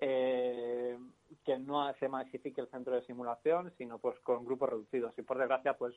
eh, 0.00 0.98
que 1.44 1.58
no 1.58 1.92
se 1.94 2.08
masifique 2.08 2.60
el 2.60 2.68
centro 2.68 2.94
de 2.94 3.02
simulación, 3.02 3.72
sino 3.78 3.98
pues 3.98 4.18
con 4.20 4.44
grupos 4.44 4.70
reducidos. 4.70 5.16
Y 5.16 5.22
por 5.22 5.38
desgracia, 5.38 5.74
pues 5.74 5.94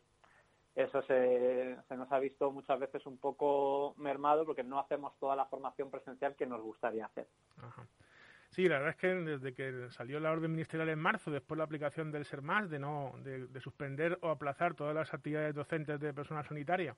eso 0.75 1.01
se, 1.03 1.77
nos 1.89 2.11
ha 2.11 2.19
visto 2.19 2.51
muchas 2.51 2.79
veces 2.79 3.05
un 3.05 3.17
poco 3.17 3.95
mermado 3.97 4.45
porque 4.45 4.63
no 4.63 4.79
hacemos 4.79 5.17
toda 5.19 5.35
la 5.35 5.45
formación 5.45 5.89
presencial 5.89 6.35
que 6.35 6.45
nos 6.45 6.61
gustaría 6.61 7.05
hacer. 7.05 7.27
Sí, 8.49 8.67
la 8.67 8.75
verdad 8.75 8.91
es 8.91 8.97
que 8.97 9.07
desde 9.07 9.53
que 9.53 9.89
salió 9.91 10.19
la 10.19 10.31
orden 10.31 10.51
ministerial 10.51 10.89
en 10.89 10.99
marzo, 10.99 11.31
después 11.31 11.57
la 11.57 11.63
aplicación 11.63 12.11
del 12.11 12.25
SER 12.25 12.41
más, 12.41 12.69
de 12.69 12.79
no 12.79 13.13
de, 13.23 13.47
de 13.47 13.59
suspender 13.59 14.19
o 14.21 14.29
aplazar 14.29 14.75
todas 14.75 14.93
las 14.93 15.13
actividades 15.13 15.55
docentes 15.55 15.99
de 15.99 16.13
personal 16.13 16.45
sanitario, 16.45 16.95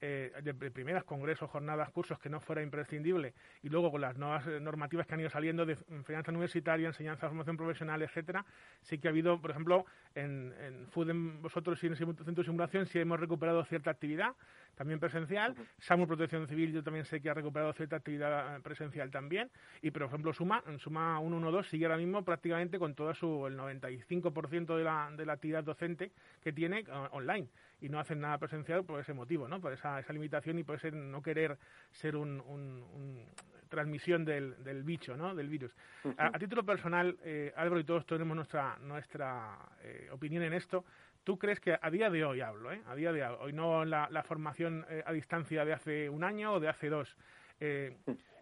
eh, 0.00 0.30
de 0.42 0.52
primeras 0.70 1.04
congresos, 1.04 1.48
jornadas, 1.48 1.90
cursos 1.90 2.18
que 2.18 2.28
no 2.28 2.40
fuera 2.40 2.62
imprescindible 2.62 3.32
y 3.62 3.70
luego 3.70 3.90
con 3.90 4.02
las 4.02 4.16
nuevas 4.16 4.46
eh, 4.46 4.60
normativas 4.60 5.06
que 5.06 5.14
han 5.14 5.20
ido 5.20 5.30
saliendo 5.30 5.64
de 5.64 5.78
enseñanza 5.88 6.30
universitaria, 6.30 6.88
enseñanza, 6.88 7.28
formación 7.28 7.56
profesional, 7.56 8.02
etcétera, 8.02 8.44
sí 8.82 8.98
que 8.98 9.08
ha 9.08 9.10
habido, 9.10 9.40
por 9.40 9.52
ejemplo, 9.52 9.86
en, 10.14 10.52
en 10.60 10.86
FUDEM, 10.88 11.40
vosotros 11.40 11.82
y 11.82 11.86
en 11.86 11.92
el 11.92 11.98
Centro 11.98 12.24
de 12.24 12.44
Simulación, 12.44 12.86
sí 12.86 12.98
hemos 12.98 13.18
recuperado 13.18 13.64
cierta 13.64 13.90
actividad, 13.90 14.34
también 14.76 15.00
presencial. 15.00 15.54
SAMU 15.78 16.06
Protección 16.06 16.46
Civil 16.46 16.72
yo 16.72 16.82
también 16.82 17.04
sé 17.04 17.20
que 17.20 17.30
ha 17.30 17.34
recuperado 17.34 17.72
cierta 17.72 17.96
actividad 17.96 18.60
presencial 18.60 19.10
también. 19.10 19.50
Y, 19.82 19.90
por 19.90 20.02
ejemplo, 20.02 20.32
Suma, 20.32 20.62
en 20.66 20.78
Suma 20.78 21.18
112 21.18 21.70
sigue 21.70 21.86
ahora 21.86 21.96
mismo 21.96 22.22
prácticamente 22.22 22.78
con 22.78 22.94
todo 22.94 23.12
su, 23.14 23.46
el 23.46 23.58
95% 23.58 24.76
de 24.76 24.84
la, 24.84 25.10
de 25.16 25.26
la 25.26 25.32
actividad 25.32 25.64
docente 25.64 26.12
que 26.42 26.52
tiene 26.52 26.80
eh, 26.80 27.08
online. 27.10 27.48
Y 27.80 27.88
no 27.88 27.98
hacen 27.98 28.20
nada 28.20 28.38
presencial 28.38 28.84
por 28.84 29.00
ese 29.00 29.12
motivo, 29.12 29.48
¿no? 29.48 29.60
Por 29.60 29.72
esa, 29.72 29.98
esa 29.98 30.12
limitación 30.12 30.58
y 30.58 30.64
por 30.64 30.76
ese 30.76 30.90
no 30.90 31.22
querer 31.22 31.58
ser 31.90 32.16
un, 32.16 32.40
un, 32.40 33.26
transmisión 33.68 34.24
del, 34.24 34.62
del, 34.62 34.82
bicho, 34.82 35.16
¿no? 35.16 35.34
Del 35.34 35.48
virus. 35.48 35.72
a, 36.16 36.38
título 36.38 36.64
personal, 36.64 37.16
eh, 37.24 37.52
Álvaro 37.56 37.80
y 37.80 37.84
todos 37.84 38.06
tenemos 38.06 38.34
nuestra, 38.36 38.78
nuestra 38.78 39.58
eh, 39.82 40.08
opinión 40.10 40.42
en 40.44 40.52
esto 40.52 40.84
¿Tú 41.26 41.40
crees 41.40 41.58
que 41.58 41.76
a 41.82 41.90
día 41.90 42.08
de 42.08 42.24
hoy 42.24 42.40
hablo, 42.40 42.70
¿eh? 42.70 42.80
a 42.86 42.94
día 42.94 43.12
de 43.12 43.26
hoy, 43.26 43.52
no 43.52 43.84
la, 43.84 44.22
formación 44.22 44.86
eh, 44.88 45.02
a 45.04 45.12
distancia 45.12 45.64
de 45.64 45.72
hace 45.72 46.08
un 46.08 46.22
año 46.22 46.52
o 46.52 46.60
de 46.60 46.68
hace 46.68 46.88
dos, 46.88 47.16
eh, 47.58 47.96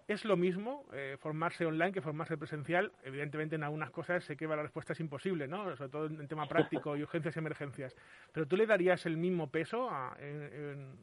¿es 0.06 0.26
lo 0.26 0.36
mismo 0.36 0.84
eh, 0.92 1.16
formarse 1.18 1.64
online 1.64 1.92
que 1.92 2.02
formarse 2.02 2.36
presencial? 2.36 2.92
Evidentemente 3.02 3.54
en 3.56 3.62
algunas 3.62 3.90
cosas 3.90 4.22
sé 4.24 4.36
que 4.36 4.46
la 4.46 4.60
respuesta 4.60 4.92
es 4.92 5.00
imposible, 5.00 5.48
¿no? 5.48 5.74
sobre 5.76 5.90
todo 5.90 6.06
en 6.08 6.28
tema 6.28 6.46
práctico 6.46 6.94
y 6.94 7.02
urgencias 7.02 7.34
y 7.34 7.38
emergencias, 7.38 7.96
pero 8.32 8.46
¿tú 8.46 8.54
le 8.54 8.66
darías 8.66 9.06
el 9.06 9.16
mismo 9.16 9.50
peso 9.50 9.88
en, 10.18 10.94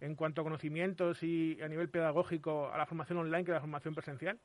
en 0.00 0.16
cuanto 0.16 0.40
a 0.40 0.44
conocimientos 0.44 1.22
y 1.22 1.56
a 1.62 1.68
nivel 1.68 1.88
pedagógico 1.88 2.72
a 2.72 2.76
la 2.76 2.86
formación 2.86 3.18
online 3.18 3.44
que 3.44 3.52
a 3.52 3.54
la 3.54 3.60
formación 3.60 3.94
presencial? 3.94 4.40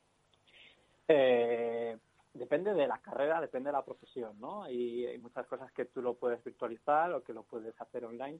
Eh, 1.07 1.97
depende 2.37 2.73
de 2.73 2.87
la 2.87 2.99
carrera, 2.99 3.41
depende 3.41 3.69
de 3.69 3.73
la 3.73 3.85
profesión, 3.85 4.39
¿no? 4.39 4.69
Y 4.69 5.05
hay 5.05 5.17
muchas 5.17 5.45
cosas 5.47 5.71
que 5.73 5.85
tú 5.85 6.01
lo 6.01 6.15
puedes 6.15 6.43
virtualizar 6.43 7.11
o 7.13 7.23
que 7.23 7.33
lo 7.33 7.43
puedes 7.43 7.79
hacer 7.81 8.05
online, 8.05 8.39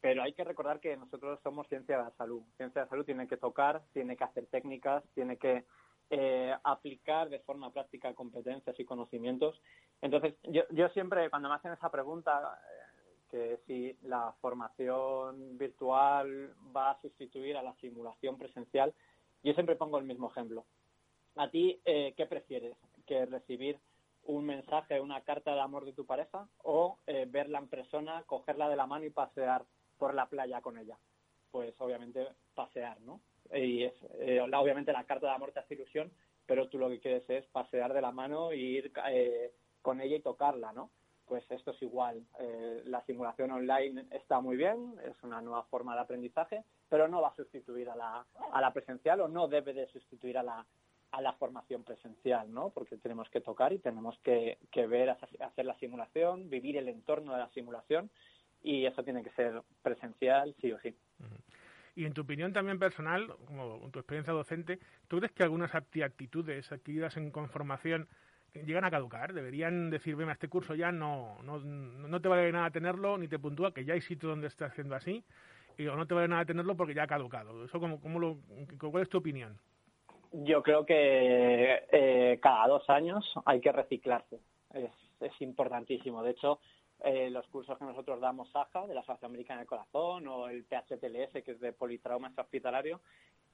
pero 0.00 0.22
hay 0.22 0.32
que 0.32 0.44
recordar 0.44 0.80
que 0.80 0.96
nosotros 0.96 1.38
somos 1.42 1.68
ciencia 1.68 1.98
de 1.98 2.04
la 2.04 2.10
salud. 2.12 2.42
Ciencia 2.56 2.80
de 2.80 2.86
la 2.86 2.90
salud 2.90 3.04
tiene 3.04 3.28
que 3.28 3.36
tocar, 3.36 3.82
tiene 3.92 4.16
que 4.16 4.24
hacer 4.24 4.46
técnicas, 4.46 5.04
tiene 5.14 5.36
que 5.36 5.64
eh, 6.10 6.54
aplicar 6.64 7.28
de 7.28 7.40
forma 7.40 7.72
práctica 7.72 8.14
competencias 8.14 8.78
y 8.80 8.84
conocimientos. 8.84 9.60
Entonces, 10.00 10.34
yo, 10.44 10.62
yo 10.70 10.88
siempre, 10.88 11.28
cuando 11.30 11.48
me 11.48 11.54
hacen 11.54 11.72
esa 11.72 11.90
pregunta, 11.90 12.58
eh, 12.68 12.90
que 13.30 13.60
si 13.66 13.96
la 14.08 14.34
formación 14.40 15.56
virtual 15.56 16.52
va 16.74 16.92
a 16.92 17.00
sustituir 17.00 17.56
a 17.56 17.62
la 17.62 17.74
simulación 17.74 18.38
presencial, 18.38 18.92
yo 19.42 19.52
siempre 19.54 19.76
pongo 19.76 19.98
el 19.98 20.04
mismo 20.04 20.30
ejemplo. 20.30 20.64
¿A 21.36 21.48
ti 21.48 21.80
eh, 21.84 22.12
qué 22.16 22.26
prefieres? 22.26 22.76
¿Que 23.10 23.26
recibir 23.26 23.76
un 24.22 24.46
mensaje, 24.46 25.00
una 25.00 25.22
carta 25.22 25.52
de 25.52 25.60
amor 25.60 25.84
de 25.84 25.92
tu 25.92 26.06
pareja 26.06 26.46
o 26.62 26.96
eh, 27.08 27.26
verla 27.28 27.58
en 27.58 27.66
persona, 27.66 28.22
cogerla 28.24 28.68
de 28.68 28.76
la 28.76 28.86
mano 28.86 29.04
y 29.04 29.10
pasear 29.10 29.64
por 29.98 30.14
la 30.14 30.26
playa 30.26 30.60
con 30.60 30.78
ella? 30.78 30.96
Pues 31.50 31.74
obviamente 31.80 32.28
pasear, 32.54 33.00
¿no? 33.00 33.20
Y 33.52 33.82
es, 33.82 33.94
eh, 34.20 34.40
obviamente 34.40 34.92
la 34.92 35.02
carta 35.02 35.26
de 35.26 35.32
amor 35.32 35.50
te 35.50 35.58
hace 35.58 35.74
ilusión, 35.74 36.12
pero 36.46 36.68
tú 36.68 36.78
lo 36.78 36.88
que 36.88 37.00
quieres 37.00 37.28
es 37.28 37.44
pasear 37.46 37.92
de 37.94 38.00
la 38.00 38.12
mano 38.12 38.52
e 38.52 38.58
ir 38.58 38.92
eh, 39.08 39.52
con 39.82 40.00
ella 40.00 40.14
y 40.14 40.22
tocarla, 40.22 40.72
¿no? 40.72 40.92
Pues 41.26 41.42
esto 41.50 41.72
es 41.72 41.82
igual. 41.82 42.24
Eh, 42.38 42.84
la 42.86 43.04
simulación 43.06 43.50
online 43.50 44.06
está 44.12 44.40
muy 44.40 44.56
bien, 44.56 44.94
es 45.04 45.20
una 45.24 45.40
nueva 45.40 45.64
forma 45.64 45.96
de 45.96 46.02
aprendizaje, 46.02 46.62
pero 46.88 47.08
no 47.08 47.20
va 47.20 47.30
a 47.30 47.34
sustituir 47.34 47.90
a 47.90 47.96
la, 47.96 48.24
a 48.52 48.60
la 48.60 48.72
presencial 48.72 49.20
o 49.20 49.26
no 49.26 49.48
debe 49.48 49.72
de 49.72 49.88
sustituir 49.88 50.38
a 50.38 50.44
la, 50.44 50.64
a 51.12 51.20
la 51.20 51.32
formación 51.34 51.84
presencial, 51.84 52.52
¿no? 52.52 52.70
Porque 52.70 52.96
tenemos 52.96 53.28
que 53.30 53.40
tocar 53.40 53.72
y 53.72 53.78
tenemos 53.78 54.18
que, 54.20 54.58
que 54.70 54.86
ver, 54.86 55.10
hacer 55.10 55.64
la 55.64 55.78
simulación, 55.78 56.48
vivir 56.48 56.76
el 56.76 56.88
entorno 56.88 57.32
de 57.32 57.38
la 57.38 57.50
simulación 57.50 58.10
y 58.62 58.86
eso 58.86 59.02
tiene 59.02 59.22
que 59.22 59.30
ser 59.30 59.62
presencial 59.82 60.54
sí 60.60 60.72
o 60.72 60.78
sí. 60.80 60.94
Y 61.94 62.04
en 62.04 62.12
tu 62.12 62.22
opinión 62.22 62.52
también 62.52 62.78
personal, 62.78 63.34
como 63.46 63.80
en 63.84 63.90
tu 63.90 63.98
experiencia 63.98 64.32
docente, 64.32 64.78
¿tú 65.08 65.18
crees 65.18 65.32
que 65.32 65.42
algunas 65.42 65.74
actitudes 65.74 66.70
adquiridas 66.70 67.16
en 67.16 67.30
conformación 67.30 68.08
llegan 68.54 68.84
a 68.84 68.90
caducar? 68.90 69.32
¿Deberían 69.32 69.90
decir, 69.90 70.16
ven, 70.16 70.30
este 70.30 70.48
curso 70.48 70.74
ya 70.74 70.92
no, 70.92 71.38
no, 71.42 71.58
no 71.58 72.20
te 72.20 72.28
vale 72.28 72.50
nada 72.52 72.70
tenerlo, 72.70 73.18
ni 73.18 73.28
te 73.28 73.38
puntúa, 73.38 73.74
que 73.74 73.84
ya 73.84 73.94
hay 73.94 74.00
sitio 74.00 74.28
donde 74.28 74.46
estás 74.46 74.70
haciendo 74.72 74.94
así, 74.94 75.24
y, 75.76 75.86
o 75.86 75.96
no 75.96 76.06
te 76.06 76.14
vale 76.14 76.28
nada 76.28 76.44
tenerlo 76.44 76.76
porque 76.76 76.94
ya 76.94 77.04
ha 77.04 77.08
caducado? 77.08 77.64
¿Eso 77.64 77.80
cómo, 77.80 78.00
cómo 78.00 78.18
lo, 78.18 78.38
¿Cuál 78.78 79.02
es 79.02 79.08
tu 79.08 79.18
opinión? 79.18 79.58
Yo 80.32 80.62
creo 80.62 80.86
que 80.86 81.82
eh, 81.90 82.38
cada 82.40 82.68
dos 82.68 82.88
años 82.88 83.24
hay 83.44 83.60
que 83.60 83.72
reciclarse. 83.72 84.40
Es, 84.72 84.90
importantísimo. 85.40 86.22
De 86.22 86.30
hecho, 86.30 86.60
eh, 87.02 87.30
los 87.30 87.46
cursos 87.48 87.78
que 87.78 87.84
nosotros 87.84 88.20
damos 88.20 88.50
SAJA, 88.52 88.86
de 88.86 88.94
la 88.94 89.00
Asociación 89.00 89.30
Americana 89.30 89.60
del 89.60 89.68
Corazón, 89.68 90.26
o 90.28 90.48
el 90.48 90.64
PHTLS, 90.64 91.42
que 91.44 91.52
es 91.52 91.60
de 91.60 91.72
politrauma 91.72 92.28
extrahospitalario, 92.28 93.00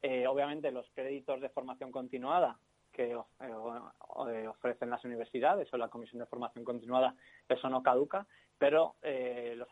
eh, 0.03 0.27
obviamente 0.27 0.71
los 0.71 0.89
créditos 0.95 1.41
de 1.41 1.49
formación 1.49 1.91
continuada 1.91 2.59
que 2.97 3.13
eh, 3.13 4.49
ofrecen 4.49 4.89
las 4.89 5.05
universidades 5.05 5.73
o 5.73 5.77
la 5.77 5.89
Comisión 5.89 6.19
de 6.19 6.27
Formación 6.27 6.65
Continuada, 6.65 7.15
eso 7.47 7.69
no 7.69 7.83
caduca, 7.83 8.27
pero 8.57 8.97
eh, 9.03 9.55
los, 9.55 9.69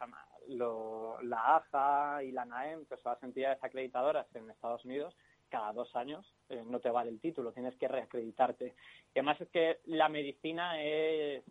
lo, 0.48 1.20
la 1.22 1.56
AJA 1.56 2.22
y 2.22 2.32
la 2.32 2.44
NAEM, 2.44 2.84
que 2.84 2.98
son 2.98 3.12
las 3.12 3.22
entidades 3.22 3.58
acreditadoras 3.64 4.26
en 4.34 4.50
Estados 4.50 4.84
Unidos, 4.84 5.16
cada 5.54 5.72
dos 5.72 5.94
años 5.94 6.26
eh, 6.48 6.64
no 6.66 6.80
te 6.80 6.90
vale 6.90 7.10
el 7.10 7.20
título, 7.20 7.52
tienes 7.52 7.76
que 7.76 7.86
reacreditarte. 7.86 8.74
Y 9.14 9.20
además 9.20 9.40
es 9.40 9.48
que 9.50 9.78
la 9.84 10.08
medicina 10.08 10.82
es, 10.82 11.44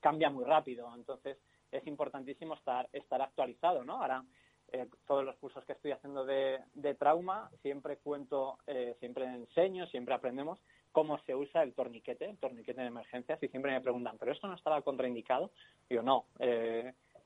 cambia 0.00 0.30
muy 0.30 0.46
rápido, 0.46 0.90
entonces 0.96 1.36
es 1.70 1.86
importantísimo 1.86 2.54
estar, 2.54 2.88
estar 2.90 3.20
actualizado, 3.20 3.84
¿no? 3.84 4.00
Ahora, 4.00 4.24
eh, 4.72 4.86
todos 5.06 5.26
los 5.26 5.36
cursos 5.36 5.62
que 5.66 5.74
estoy 5.74 5.92
haciendo 5.92 6.24
de, 6.24 6.58
de 6.72 6.94
trauma, 6.94 7.50
siempre 7.60 7.98
cuento, 7.98 8.60
eh, 8.66 8.96
siempre 8.98 9.26
enseño, 9.26 9.86
siempre 9.88 10.14
aprendemos 10.14 10.58
cómo 10.90 11.18
se 11.26 11.34
usa 11.34 11.62
el 11.62 11.74
torniquete, 11.74 12.30
el 12.30 12.38
torniquete 12.38 12.80
de 12.80 12.86
emergencias, 12.86 13.42
y 13.42 13.48
siempre 13.48 13.72
me 13.72 13.82
preguntan, 13.82 14.16
¿pero 14.16 14.32
esto 14.32 14.46
no 14.46 14.54
estaba 14.54 14.80
contraindicado? 14.80 15.50
Digo, 15.90 16.00
no, 16.00 16.24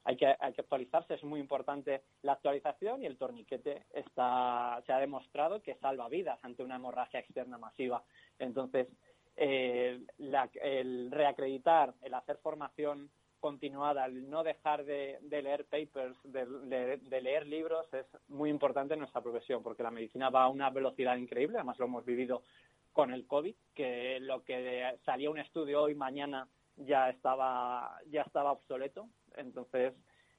hay 0.04 0.16
que, 0.16 0.26
hay 0.26 0.52
que 0.52 0.62
actualizarse, 0.62 1.14
es 1.14 1.24
muy 1.24 1.40
importante 1.40 2.02
la 2.22 2.32
actualización 2.32 3.02
y 3.02 3.06
el 3.06 3.16
torniquete 3.16 3.84
está, 3.92 4.82
se 4.86 4.92
ha 4.92 4.98
demostrado 4.98 5.62
que 5.62 5.76
salva 5.76 6.08
vidas 6.08 6.38
ante 6.42 6.62
una 6.62 6.76
hemorragia 6.76 7.20
externa 7.20 7.58
masiva. 7.58 8.02
Entonces, 8.38 8.88
eh, 9.36 10.00
la, 10.18 10.50
el 10.60 11.10
reacreditar, 11.10 11.94
el 12.02 12.14
hacer 12.14 12.36
formación 12.38 13.10
continuada, 13.42 14.06
el 14.06 14.30
no 14.30 14.44
dejar 14.44 14.84
de, 14.84 15.18
leer 15.28 15.64
papers, 15.64 16.16
de, 16.22 17.20
leer 17.20 17.46
libros, 17.46 17.92
es 17.92 18.06
muy 18.28 18.48
importante 18.50 18.94
en 18.94 19.00
nuestra 19.00 19.20
profesión, 19.20 19.64
porque 19.64 19.82
la 19.82 19.90
medicina 19.90 20.30
va 20.30 20.44
a 20.44 20.48
una 20.48 20.70
velocidad 20.70 21.16
increíble, 21.16 21.58
además 21.58 21.78
lo 21.80 21.86
hemos 21.86 22.04
vivido 22.04 22.44
con 22.92 23.12
el 23.12 23.26
COVID, 23.26 23.54
que 23.74 24.20
lo 24.20 24.44
que 24.44 24.96
salía 25.04 25.28
un 25.28 25.40
estudio 25.40 25.82
hoy, 25.82 25.96
mañana 25.96 26.46
ya 26.76 27.10
estaba, 27.10 27.98
ya 28.10 28.22
estaba 28.22 28.52
obsoleto, 28.52 29.08
entonces 29.36 29.94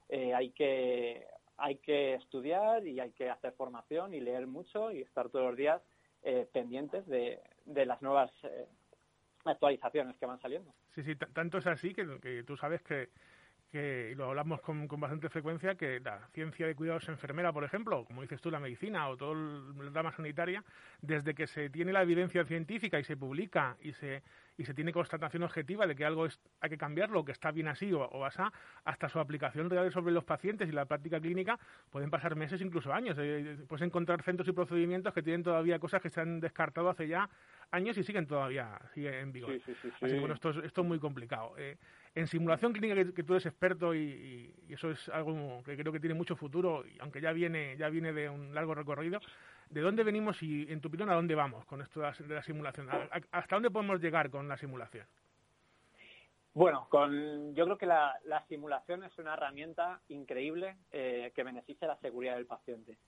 eh, 0.08 0.34
hay 0.34 0.50
que 0.50 1.26
hay 1.56 1.76
que 1.76 2.14
estudiar 2.14 2.86
y 2.86 2.98
hay 2.98 3.12
que 3.12 3.30
hacer 3.30 3.52
formación 3.52 4.12
y 4.12 4.20
leer 4.20 4.46
mucho 4.46 4.90
y 4.90 5.02
estar 5.02 5.28
todos 5.28 5.46
los 5.46 5.56
días 5.56 5.80
eh, 6.22 6.48
pendientes 6.52 7.06
de, 7.06 7.40
de 7.64 7.86
las 7.86 8.02
nuevas 8.02 8.32
eh, 8.42 8.66
actualizaciones 9.44 10.16
que 10.16 10.26
van 10.26 10.40
saliendo. 10.40 10.74
Sí, 10.94 11.02
sí, 11.04 11.14
tanto 11.16 11.58
es 11.58 11.66
así 11.66 11.94
que, 11.94 12.18
que 12.20 12.42
tú 12.42 12.56
sabes 12.56 12.82
que, 12.82 13.10
que 13.74 14.14
lo 14.16 14.26
hablamos 14.26 14.60
con, 14.60 14.86
con, 14.86 15.00
bastante 15.00 15.28
frecuencia, 15.28 15.74
que 15.74 15.98
la 15.98 16.28
ciencia 16.32 16.64
de 16.64 16.76
cuidados 16.76 17.08
enfermera, 17.08 17.52
por 17.52 17.64
ejemplo, 17.64 18.04
como 18.04 18.22
dices 18.22 18.40
tú, 18.40 18.48
la 18.48 18.60
medicina 18.60 19.08
o 19.08 19.16
todo 19.16 19.32
el 19.32 19.92
drama 19.92 20.12
sanitaria, 20.12 20.62
desde 21.02 21.34
que 21.34 21.48
se 21.48 21.70
tiene 21.70 21.92
la 21.92 22.02
evidencia 22.02 22.44
científica 22.44 23.00
y 23.00 23.04
se 23.04 23.16
publica 23.16 23.76
y 23.82 23.92
se 23.92 24.22
y 24.56 24.64
se 24.64 24.74
tiene 24.74 24.92
constatación 24.92 25.42
objetiva 25.42 25.86
de 25.86 25.96
que 25.96 26.04
algo 26.04 26.26
es, 26.26 26.40
hay 26.60 26.70
que 26.70 26.78
cambiarlo, 26.78 27.24
que 27.24 27.32
está 27.32 27.50
bien 27.50 27.68
así 27.68 27.92
o, 27.92 28.02
o 28.02 28.24
así, 28.24 28.42
hasta 28.84 29.08
su 29.08 29.18
aplicación 29.18 29.70
real 29.70 29.90
sobre 29.92 30.12
los 30.12 30.24
pacientes 30.24 30.68
y 30.68 30.72
la 30.72 30.84
práctica 30.84 31.20
clínica, 31.20 31.58
pueden 31.90 32.10
pasar 32.10 32.36
meses, 32.36 32.60
incluso 32.60 32.92
años. 32.92 33.16
Eh, 33.18 33.58
puedes 33.68 33.84
encontrar 33.84 34.22
centros 34.22 34.48
y 34.48 34.52
procedimientos 34.52 35.12
que 35.12 35.22
tienen 35.22 35.42
todavía 35.42 35.78
cosas 35.78 36.00
que 36.00 36.10
se 36.10 36.20
han 36.20 36.40
descartado 36.40 36.88
hace 36.88 37.08
ya 37.08 37.28
años 37.74 37.96
y 37.98 38.04
siguen 38.04 38.26
todavía 38.26 38.78
siguen 38.94 39.14
en 39.14 39.32
vigor. 39.32 39.52
Sí, 39.52 39.62
sí, 39.66 39.74
sí, 39.82 39.88
así 40.00 40.14
que 40.14 40.20
bueno, 40.20 40.34
esto 40.34 40.50
es, 40.50 40.56
esto 40.58 40.80
es 40.80 40.86
muy 40.86 40.98
complicado. 40.98 41.54
Eh, 41.58 41.76
en 42.14 42.26
simulación 42.26 42.72
clínica, 42.72 42.94
que, 42.94 43.12
que 43.12 43.22
tú 43.24 43.34
eres 43.34 43.46
experto 43.46 43.94
y, 43.94 43.98
y, 43.98 44.54
y, 44.68 44.74
eso 44.74 44.90
es 44.90 45.08
algo 45.08 45.62
que 45.64 45.76
creo 45.76 45.92
que 45.92 46.00
tiene 46.00 46.14
mucho 46.14 46.36
futuro, 46.36 46.84
aunque 47.00 47.20
ya 47.20 47.32
viene, 47.32 47.76
ya 47.76 47.88
viene 47.88 48.12
de 48.12 48.28
un 48.28 48.54
largo 48.54 48.74
recorrido, 48.74 49.20
¿De 49.70 49.80
dónde 49.80 50.04
venimos 50.04 50.42
y, 50.42 50.70
en 50.70 50.80
tu 50.80 50.88
opinión, 50.88 51.10
a 51.10 51.14
dónde 51.14 51.34
vamos 51.34 51.64
con 51.64 51.80
esto 51.80 52.00
de 52.00 52.06
la, 52.06 52.12
de 52.12 52.34
la 52.34 52.42
simulación? 52.42 52.88
¿Hasta 53.32 53.56
dónde 53.56 53.70
podemos 53.70 54.00
llegar 54.00 54.30
con 54.30 54.48
la 54.48 54.56
simulación? 54.56 55.06
Bueno, 56.52 56.86
con, 56.88 57.54
yo 57.54 57.64
creo 57.64 57.78
que 57.78 57.86
la, 57.86 58.16
la 58.24 58.46
simulación 58.46 59.02
es 59.02 59.18
una 59.18 59.34
herramienta 59.34 60.00
increíble 60.08 60.76
eh, 60.92 61.32
que 61.34 61.42
beneficia 61.42 61.88
a 61.88 61.94
la 61.94 62.00
seguridad 62.00 62.36
del 62.36 62.46
paciente 62.46 62.98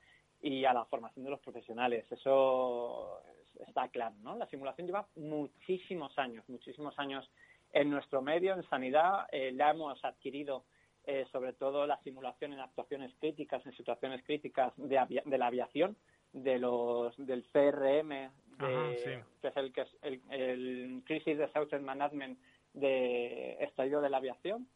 y 0.43 0.65
a 0.65 0.73
la 0.73 0.85
formación 0.87 1.25
de 1.25 1.31
los 1.31 1.41
profesionales. 1.41 2.11
Eso 2.11 3.21
está 3.67 3.89
claro, 3.89 4.15
¿no? 4.23 4.37
La 4.37 4.47
simulación 4.47 4.87
lleva 4.87 5.07
muchísimos 5.17 6.19
años, 6.19 6.49
muchísimos 6.49 6.99
años 6.99 7.29
en 7.73 7.91
nuestro 7.91 8.23
medio, 8.23 8.55
en 8.55 8.63
sanidad. 8.69 9.27
Eh, 9.33 9.53
la 9.53 9.71
hemos 9.71 10.05
adquirido 10.05 10.65
eh, 11.05 11.25
sobre 11.31 11.53
todo 11.53 11.87
la 11.87 11.99
simulación 12.03 12.53
en 12.53 12.61
actuaciones 12.61 13.15
críticas, 13.21 13.65
en 13.65 13.73
situaciones 13.77 14.25
críticas 14.25 14.73
de, 14.77 14.99
avia 14.99 15.23
de 15.25 15.39
la 15.39 15.47
aviación 15.47 15.97
de 16.33 16.59
los 16.59 17.15
del 17.17 17.45
CRM 17.53 18.09
de, 18.09 18.31
Ajá, 18.59 18.91
sí. 18.97 19.11
que 19.41 19.49
es 19.49 19.57
el 19.57 19.73
que 19.73 19.81
es 19.83 19.97
el, 20.03 20.21
el 20.31 21.03
Crisis 21.07 21.39
Disaster 21.39 21.81
Management 21.81 22.39
de 22.75 23.53
estallido 23.61 24.01
de 24.01 24.11
la 24.11 24.17
aviación 24.17 24.67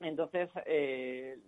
entonces 0.00 0.50
eh, 0.66 1.38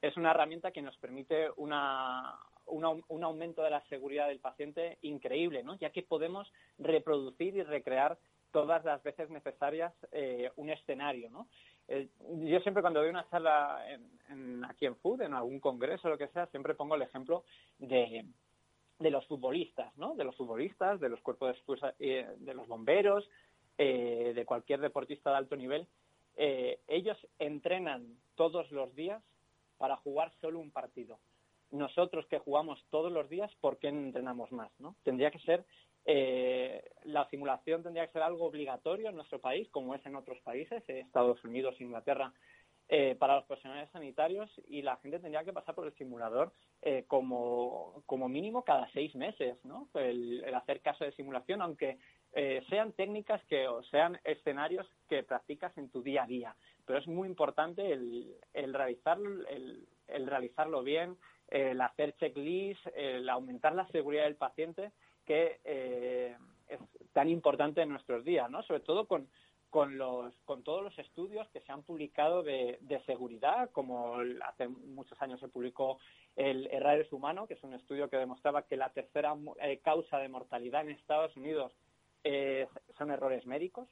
es 0.00 0.16
una 0.16 0.32
herramienta 0.32 0.70
que 0.70 0.82
nos 0.82 0.96
permite 0.98 1.48
una, 1.56 2.34
una, 2.66 2.90
un 2.90 3.24
aumento 3.24 3.62
de 3.62 3.70
la 3.70 3.84
seguridad 3.88 4.28
del 4.28 4.40
paciente 4.40 4.98
increíble 5.02 5.62
¿no? 5.62 5.76
ya 5.78 5.90
que 5.90 6.02
podemos 6.02 6.52
reproducir 6.78 7.56
y 7.56 7.62
recrear 7.62 8.18
todas 8.52 8.84
las 8.84 9.02
veces 9.02 9.30
necesarias 9.30 9.92
eh, 10.12 10.50
un 10.56 10.70
escenario 10.70 11.30
¿no? 11.30 11.48
eh, 11.88 12.08
yo 12.46 12.60
siempre 12.60 12.82
cuando 12.82 13.00
doy 13.00 13.10
una 13.10 13.28
charla 13.28 13.84
en, 14.28 14.64
aquí 14.64 14.86
en 14.86 14.96
FUD, 14.96 15.22
en 15.22 15.34
algún 15.34 15.60
congreso 15.60 16.08
lo 16.08 16.18
que 16.18 16.28
sea, 16.28 16.46
siempre 16.46 16.74
pongo 16.74 16.94
el 16.94 17.02
ejemplo 17.02 17.44
de, 17.78 18.24
de 18.98 19.10
los 19.10 19.26
futbolistas, 19.26 19.94
¿no? 19.96 20.14
De 20.14 20.24
los 20.24 20.36
futbolistas, 20.36 20.98
de 21.00 21.08
los 21.10 21.20
cuerpos 21.20 21.56
de, 21.66 21.94
eh, 21.98 22.26
de 22.38 22.54
los 22.54 22.66
bomberos, 22.68 23.28
eh, 23.76 24.32
de 24.34 24.44
cualquier 24.46 24.80
deportista 24.80 25.30
de 25.30 25.36
alto 25.36 25.56
nivel. 25.56 25.86
ellos 26.36 27.18
entrenan 27.38 28.18
todos 28.34 28.70
los 28.70 28.94
días 28.94 29.22
para 29.76 29.96
jugar 29.96 30.32
solo 30.40 30.58
un 30.58 30.70
partido. 30.70 31.18
Nosotros 31.74 32.26
que 32.26 32.38
jugamos 32.38 32.82
todos 32.90 33.12
los 33.12 33.28
días, 33.28 33.50
¿por 33.60 33.78
qué 33.78 33.88
entrenamos 33.88 34.50
más? 34.52 34.70
¿no? 34.78 34.94
Tendría 35.02 35.30
que 35.30 35.40
ser 35.40 35.64
eh, 36.06 36.84
la 37.04 37.28
simulación 37.30 37.82
tendría 37.82 38.06
que 38.06 38.12
ser 38.12 38.22
algo 38.22 38.44
obligatorio 38.44 39.08
en 39.08 39.16
nuestro 39.16 39.40
país, 39.40 39.68
como 39.70 39.94
es 39.94 40.04
en 40.04 40.16
otros 40.16 40.38
países, 40.40 40.82
Estados 40.88 41.42
Unidos, 41.44 41.80
Inglaterra, 41.80 42.32
eh, 42.88 43.16
para 43.18 43.36
los 43.36 43.46
profesionales 43.46 43.88
sanitarios 43.92 44.50
y 44.66 44.82
la 44.82 44.98
gente 44.98 45.18
tendría 45.18 45.42
que 45.42 45.54
pasar 45.54 45.74
por 45.74 45.86
el 45.86 45.94
simulador 45.94 46.52
eh, 46.82 47.04
como, 47.08 48.02
como 48.04 48.28
mínimo 48.28 48.62
cada 48.62 48.86
seis 48.92 49.14
meses, 49.14 49.56
¿no? 49.64 49.88
El, 49.94 50.44
hacer 50.54 50.82
caso 50.82 51.04
de 51.04 51.12
simulación, 51.12 51.62
aunque 51.62 51.98
sean 52.68 52.92
técnicas 52.92 53.40
que 53.44 53.68
o 53.68 53.84
sean 53.84 54.18
escenarios 54.24 54.84
que 55.08 55.22
practicas 55.22 55.76
en 55.78 55.88
tu 55.88 56.02
día 56.02 56.24
a 56.24 56.26
día. 56.26 56.56
Pero 56.84 56.98
es 56.98 57.06
muy 57.06 57.28
importante 57.28 57.92
el, 57.92 58.34
el, 58.52 58.74
realizarlo, 58.74 59.46
el 59.48 60.26
realizarlo 60.26 60.82
bien, 60.82 61.16
el 61.54 61.80
hacer 61.80 62.16
checklist, 62.16 62.84
el 62.96 63.28
aumentar 63.28 63.76
la 63.76 63.86
seguridad 63.88 64.24
del 64.24 64.34
paciente 64.34 64.90
que 65.24 65.60
eh, 65.64 66.36
es 66.66 66.80
tan 67.12 67.28
importante 67.28 67.80
en 67.80 67.90
nuestros 67.90 68.24
días, 68.24 68.50
¿no? 68.50 68.64
Sobre 68.64 68.80
todo 68.80 69.06
con, 69.06 69.28
con, 69.70 69.96
los, 69.96 70.34
con 70.46 70.64
todos 70.64 70.82
los 70.82 70.98
estudios 70.98 71.48
que 71.50 71.60
se 71.60 71.70
han 71.70 71.84
publicado 71.84 72.42
de, 72.42 72.76
seguridad, 73.06 73.70
como 73.70 74.16
hace 74.44 74.66
muchos 74.66 75.20
años 75.22 75.38
se 75.38 75.46
publicó 75.46 75.98
el 76.34 76.66
Errores 76.72 77.12
Humano, 77.12 77.46
que 77.46 77.54
es 77.54 77.62
un 77.62 77.74
estudio 77.74 78.10
que 78.10 78.16
demostraba 78.16 78.62
que 78.62 78.76
la 78.76 78.90
tercera 78.90 79.36
eh, 79.62 79.78
causa 79.78 80.18
de 80.18 80.28
mortalidad 80.28 80.80
en 80.80 80.90
Estados 80.90 81.36
Unidos 81.36 81.72
eh, 82.24 82.66
son 82.98 83.12
errores 83.12 83.46
médicos. 83.46 83.86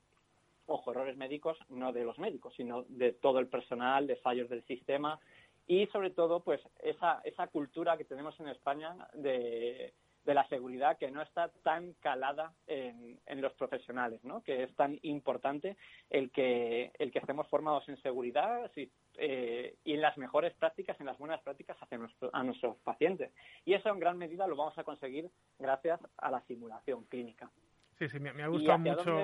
Ojo, 0.66 0.90
errores 0.90 1.16
médicos 1.16 1.56
no 1.68 1.92
de 1.92 2.04
los 2.04 2.18
médicos, 2.18 2.54
sino 2.56 2.82
de 2.88 3.12
todo 3.12 3.38
el 3.38 3.46
personal, 3.46 4.08
de 4.08 4.16
fallos 4.16 4.48
del 4.48 4.64
sistema 4.64 5.20
y 5.66 5.86
sobre 5.88 6.10
todo 6.10 6.40
pues 6.40 6.60
esa, 6.82 7.20
esa 7.24 7.46
cultura 7.48 7.96
que 7.96 8.04
tenemos 8.04 8.38
en 8.40 8.48
España 8.48 8.96
de 9.14 9.94
de 10.24 10.34
la 10.34 10.46
seguridad 10.48 10.98
que 10.98 11.10
no 11.10 11.22
está 11.22 11.48
tan 11.62 11.94
calada 11.94 12.52
en, 12.66 13.20
los 13.40 13.52
profesionales, 13.54 14.22
¿no? 14.22 14.42
Que 14.42 14.62
es 14.62 14.74
tan 14.76 14.98
importante 15.02 15.76
el 16.10 16.30
que 16.30 16.92
el 16.98 17.10
que 17.10 17.18
estemos 17.18 17.48
formados 17.48 17.88
en 17.88 18.00
seguridad 18.02 18.70
eh, 18.76 19.74
y 19.84 19.92
en 19.94 20.00
las 20.00 20.16
mejores 20.16 20.54
prácticas, 20.54 20.98
en 21.00 21.06
las 21.06 21.18
buenas 21.18 21.42
prácticas 21.42 21.76
hacia 21.80 21.98
a 22.32 22.42
nuestros 22.44 22.76
pacientes. 22.84 23.32
Y 23.64 23.74
eso 23.74 23.88
en 23.88 23.98
gran 23.98 24.16
medida 24.16 24.46
lo 24.46 24.54
vamos 24.54 24.78
a 24.78 24.84
conseguir 24.84 25.28
gracias 25.58 26.00
a 26.18 26.30
la 26.30 26.40
simulación 26.42 27.04
clínica. 27.04 27.50
Sí, 27.98 28.08
sí, 28.08 28.20
me, 28.20 28.30
ha 28.42 28.48
gustado 28.48 28.78
mucho. 28.78 29.18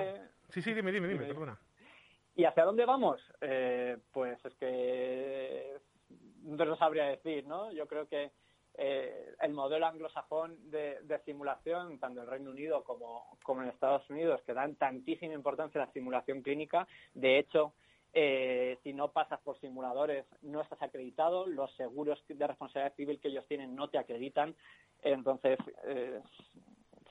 Sí, 0.49 0.61
sí, 0.61 0.73
dime, 0.73 0.91
dime, 0.91 1.07
dime, 1.07 1.25
perdona. 1.25 1.57
¿Y 2.35 2.45
hacia 2.45 2.65
dónde 2.65 2.85
vamos? 2.85 3.21
Eh, 3.41 3.97
pues 4.11 4.43
es 4.45 4.53
que 4.55 5.78
no 6.49 6.65
lo 6.65 6.75
sabría 6.77 7.05
decir, 7.05 7.45
¿no? 7.45 7.71
Yo 7.71 7.87
creo 7.87 8.07
que 8.07 8.31
eh, 8.81 9.35
el 9.41 9.51
modelo 9.53 9.87
anglosajón 9.87 10.57
de, 10.71 10.99
simulación, 11.25 11.99
tanto 11.99 12.21
en 12.21 12.27
Reino 12.27 12.51
Unido 12.51 12.83
como, 12.83 13.61
en 13.61 13.69
Estados 13.69 14.09
Unidos, 14.09 14.41
que 14.45 14.53
dan 14.53 14.75
tantísima 14.75 15.33
importancia 15.33 15.81
a 15.81 15.85
la 15.85 15.91
simulación 15.91 16.41
clínica. 16.41 16.87
De 17.13 17.39
hecho, 17.39 17.73
eh, 18.13 18.77
si 18.83 18.93
no 18.93 19.11
pasas 19.11 19.39
por 19.41 19.59
simuladores, 19.59 20.25
no 20.41 20.61
estás 20.61 20.81
acreditado. 20.81 21.45
Los 21.45 21.75
seguros 21.75 22.23
de 22.27 22.47
responsabilidad 22.47 22.95
civil 22.95 23.19
que 23.19 23.27
ellos 23.27 23.45
tienen 23.47 23.75
no 23.75 23.89
te 23.89 23.97
acreditan. 23.97 24.55
Entonces, 25.01 25.59
eh, 25.85 26.21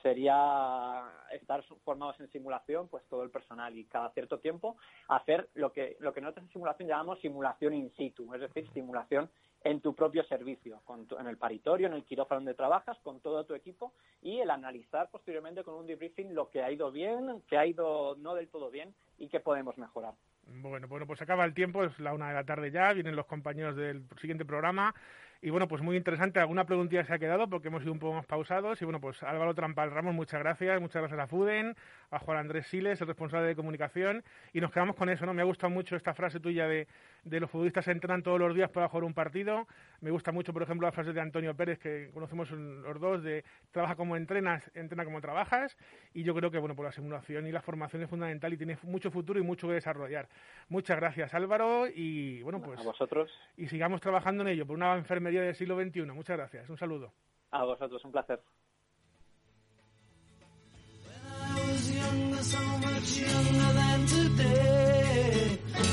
sería 0.01 1.03
estar 1.31 1.63
formados 1.83 2.19
en 2.19 2.31
simulación, 2.31 2.87
pues 2.87 3.03
todo 3.09 3.23
el 3.23 3.29
personal 3.29 3.77
y 3.77 3.85
cada 3.85 4.11
cierto 4.11 4.39
tiempo 4.39 4.77
hacer 5.07 5.49
lo 5.53 5.71
que, 5.71 5.97
lo 5.99 6.13
que 6.13 6.21
nosotros 6.21 6.45
en 6.45 6.53
simulación 6.53 6.89
llamamos 6.89 7.19
simulación 7.19 7.73
in 7.73 7.91
situ, 7.95 8.33
es 8.33 8.41
decir, 8.41 8.69
simulación 8.73 9.29
en 9.63 9.81
tu 9.81 9.93
propio 9.93 10.23
servicio, 10.23 10.81
en 11.19 11.27
el 11.27 11.37
paritorio, 11.37 11.87
en 11.87 11.93
el 11.93 12.05
quirófano 12.05 12.39
donde 12.39 12.53
trabajas, 12.53 12.97
con 13.03 13.19
todo 13.19 13.45
tu 13.45 13.53
equipo 13.53 13.93
y 14.21 14.39
el 14.39 14.49
analizar 14.49 15.09
posteriormente 15.09 15.63
con 15.63 15.75
un 15.75 15.87
debriefing 15.87 16.33
lo 16.33 16.49
que 16.49 16.63
ha 16.63 16.71
ido 16.71 16.91
bien, 16.91 17.41
que 17.47 17.57
ha 17.57 17.65
ido 17.65 18.15
no 18.17 18.35
del 18.35 18.47
todo 18.47 18.71
bien 18.71 18.93
y 19.17 19.27
que 19.27 19.39
podemos 19.39 19.77
mejorar. 19.77 20.13
Bueno, 20.47 20.87
bueno, 20.87 21.05
pues 21.05 21.21
acaba 21.21 21.45
el 21.45 21.53
tiempo, 21.53 21.83
es 21.83 21.99
la 21.99 22.13
una 22.13 22.29
de 22.29 22.33
la 22.33 22.45
tarde 22.45 22.71
ya, 22.71 22.93
vienen 22.93 23.15
los 23.15 23.27
compañeros 23.27 23.75
del 23.75 24.03
siguiente 24.19 24.45
programa. 24.45 24.95
Y 25.41 25.51
bueno, 25.51 25.69
pues 25.69 25.81
muy 25.81 25.95
interesante. 25.95 26.41
Alguna 26.41 26.65
preguntilla 26.65 27.05
se 27.05 27.13
ha 27.13 27.19
quedado 27.19 27.47
porque 27.49 27.69
hemos 27.69 27.81
ido 27.83 27.93
un 27.93 27.99
poco 27.99 28.15
más 28.15 28.25
pausados. 28.25 28.81
Y 28.81 28.85
bueno, 28.85 28.99
pues 28.99 29.23
Álvaro 29.23 29.53
Trampal 29.53 29.89
Ramos, 29.89 30.13
muchas 30.13 30.41
gracias. 30.41 30.81
Muchas 30.81 31.01
gracias 31.01 31.19
a 31.19 31.27
FUDEN, 31.27 31.77
a 32.11 32.19
Juan 32.19 32.37
Andrés 32.37 32.67
Siles, 32.67 32.99
el 32.99 33.07
responsable 33.07 33.47
de 33.47 33.55
comunicación. 33.55 34.23
Y 34.51 34.59
nos 34.59 34.71
quedamos 34.71 34.97
con 34.97 35.09
eso, 35.09 35.25
¿no? 35.25 35.33
Me 35.33 35.41
ha 35.41 35.45
gustado 35.45 35.71
mucho 35.71 35.95
esta 35.95 36.13
frase 36.13 36.41
tuya 36.41 36.67
de, 36.67 36.87
de 37.23 37.39
los 37.39 37.49
futbolistas 37.49 37.87
entrenan 37.87 38.21
todos 38.21 38.37
los 38.37 38.53
días 38.53 38.69
para 38.69 38.89
jugar 38.89 39.05
un 39.05 39.13
partido. 39.13 39.65
Me 40.01 40.11
gusta 40.11 40.33
mucho, 40.33 40.51
por 40.51 40.63
ejemplo, 40.63 40.87
la 40.87 40.91
frase 40.91 41.13
de 41.13 41.21
Antonio 41.21 41.55
Pérez, 41.55 41.79
que 41.79 42.09
conocemos 42.13 42.51
los 42.51 42.99
dos, 42.99 43.23
de 43.23 43.45
trabaja 43.71 43.95
como 43.95 44.17
entrenas, 44.17 44.69
entrena 44.73 45.05
como 45.05 45.21
trabajas. 45.21 45.77
Y 46.13 46.23
yo 46.23 46.35
creo 46.35 46.51
que, 46.51 46.57
bueno, 46.57 46.75
pues 46.75 46.85
la 46.85 46.91
simulación 46.91 47.47
y 47.47 47.51
la 47.53 47.61
formación 47.61 48.03
es 48.03 48.09
fundamental 48.09 48.51
y 48.53 48.57
tiene 48.57 48.77
mucho 48.83 49.09
futuro 49.09 49.39
y 49.39 49.43
mucho 49.43 49.67
que 49.67 49.75
desarrollar. 49.75 50.27
Muchas 50.67 50.97
gracias, 50.97 51.33
Álvaro. 51.33 51.87
Y 51.87 52.41
bueno, 52.43 52.61
pues. 52.61 52.79
A 52.79 52.83
vosotros. 52.83 53.31
Y 53.55 53.67
sigamos 53.67 54.01
trabajando 54.01 54.43
en 54.43 54.49
ello 54.49 54.65
por 54.65 54.75
una 54.75 54.95
enfermería 55.29 55.41
del 55.41 55.55
siglo 55.55 55.79
XXI. 55.79 56.13
Muchas 56.13 56.37
gracias. 56.37 56.69
Un 56.69 56.77
saludo. 56.77 57.13
A 57.51 57.63
vosotros, 57.63 58.03
un 58.05 58.11
placer. 58.11 58.39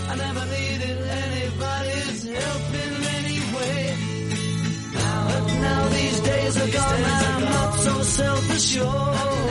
I 0.08 0.14
never 0.16 0.46
needed 0.46 0.98
anybody's 1.24 2.24
help 2.24 2.74
in 2.84 2.92
any 3.18 3.38
way. 3.54 3.96
But 5.28 5.46
now 5.60 5.88
these 5.88 6.20
days 6.20 6.56
are 6.56 6.70
gone, 6.70 7.04
I'm 7.04 7.44
not 7.44 7.74
so 7.74 8.02
self-assured. 8.02 9.45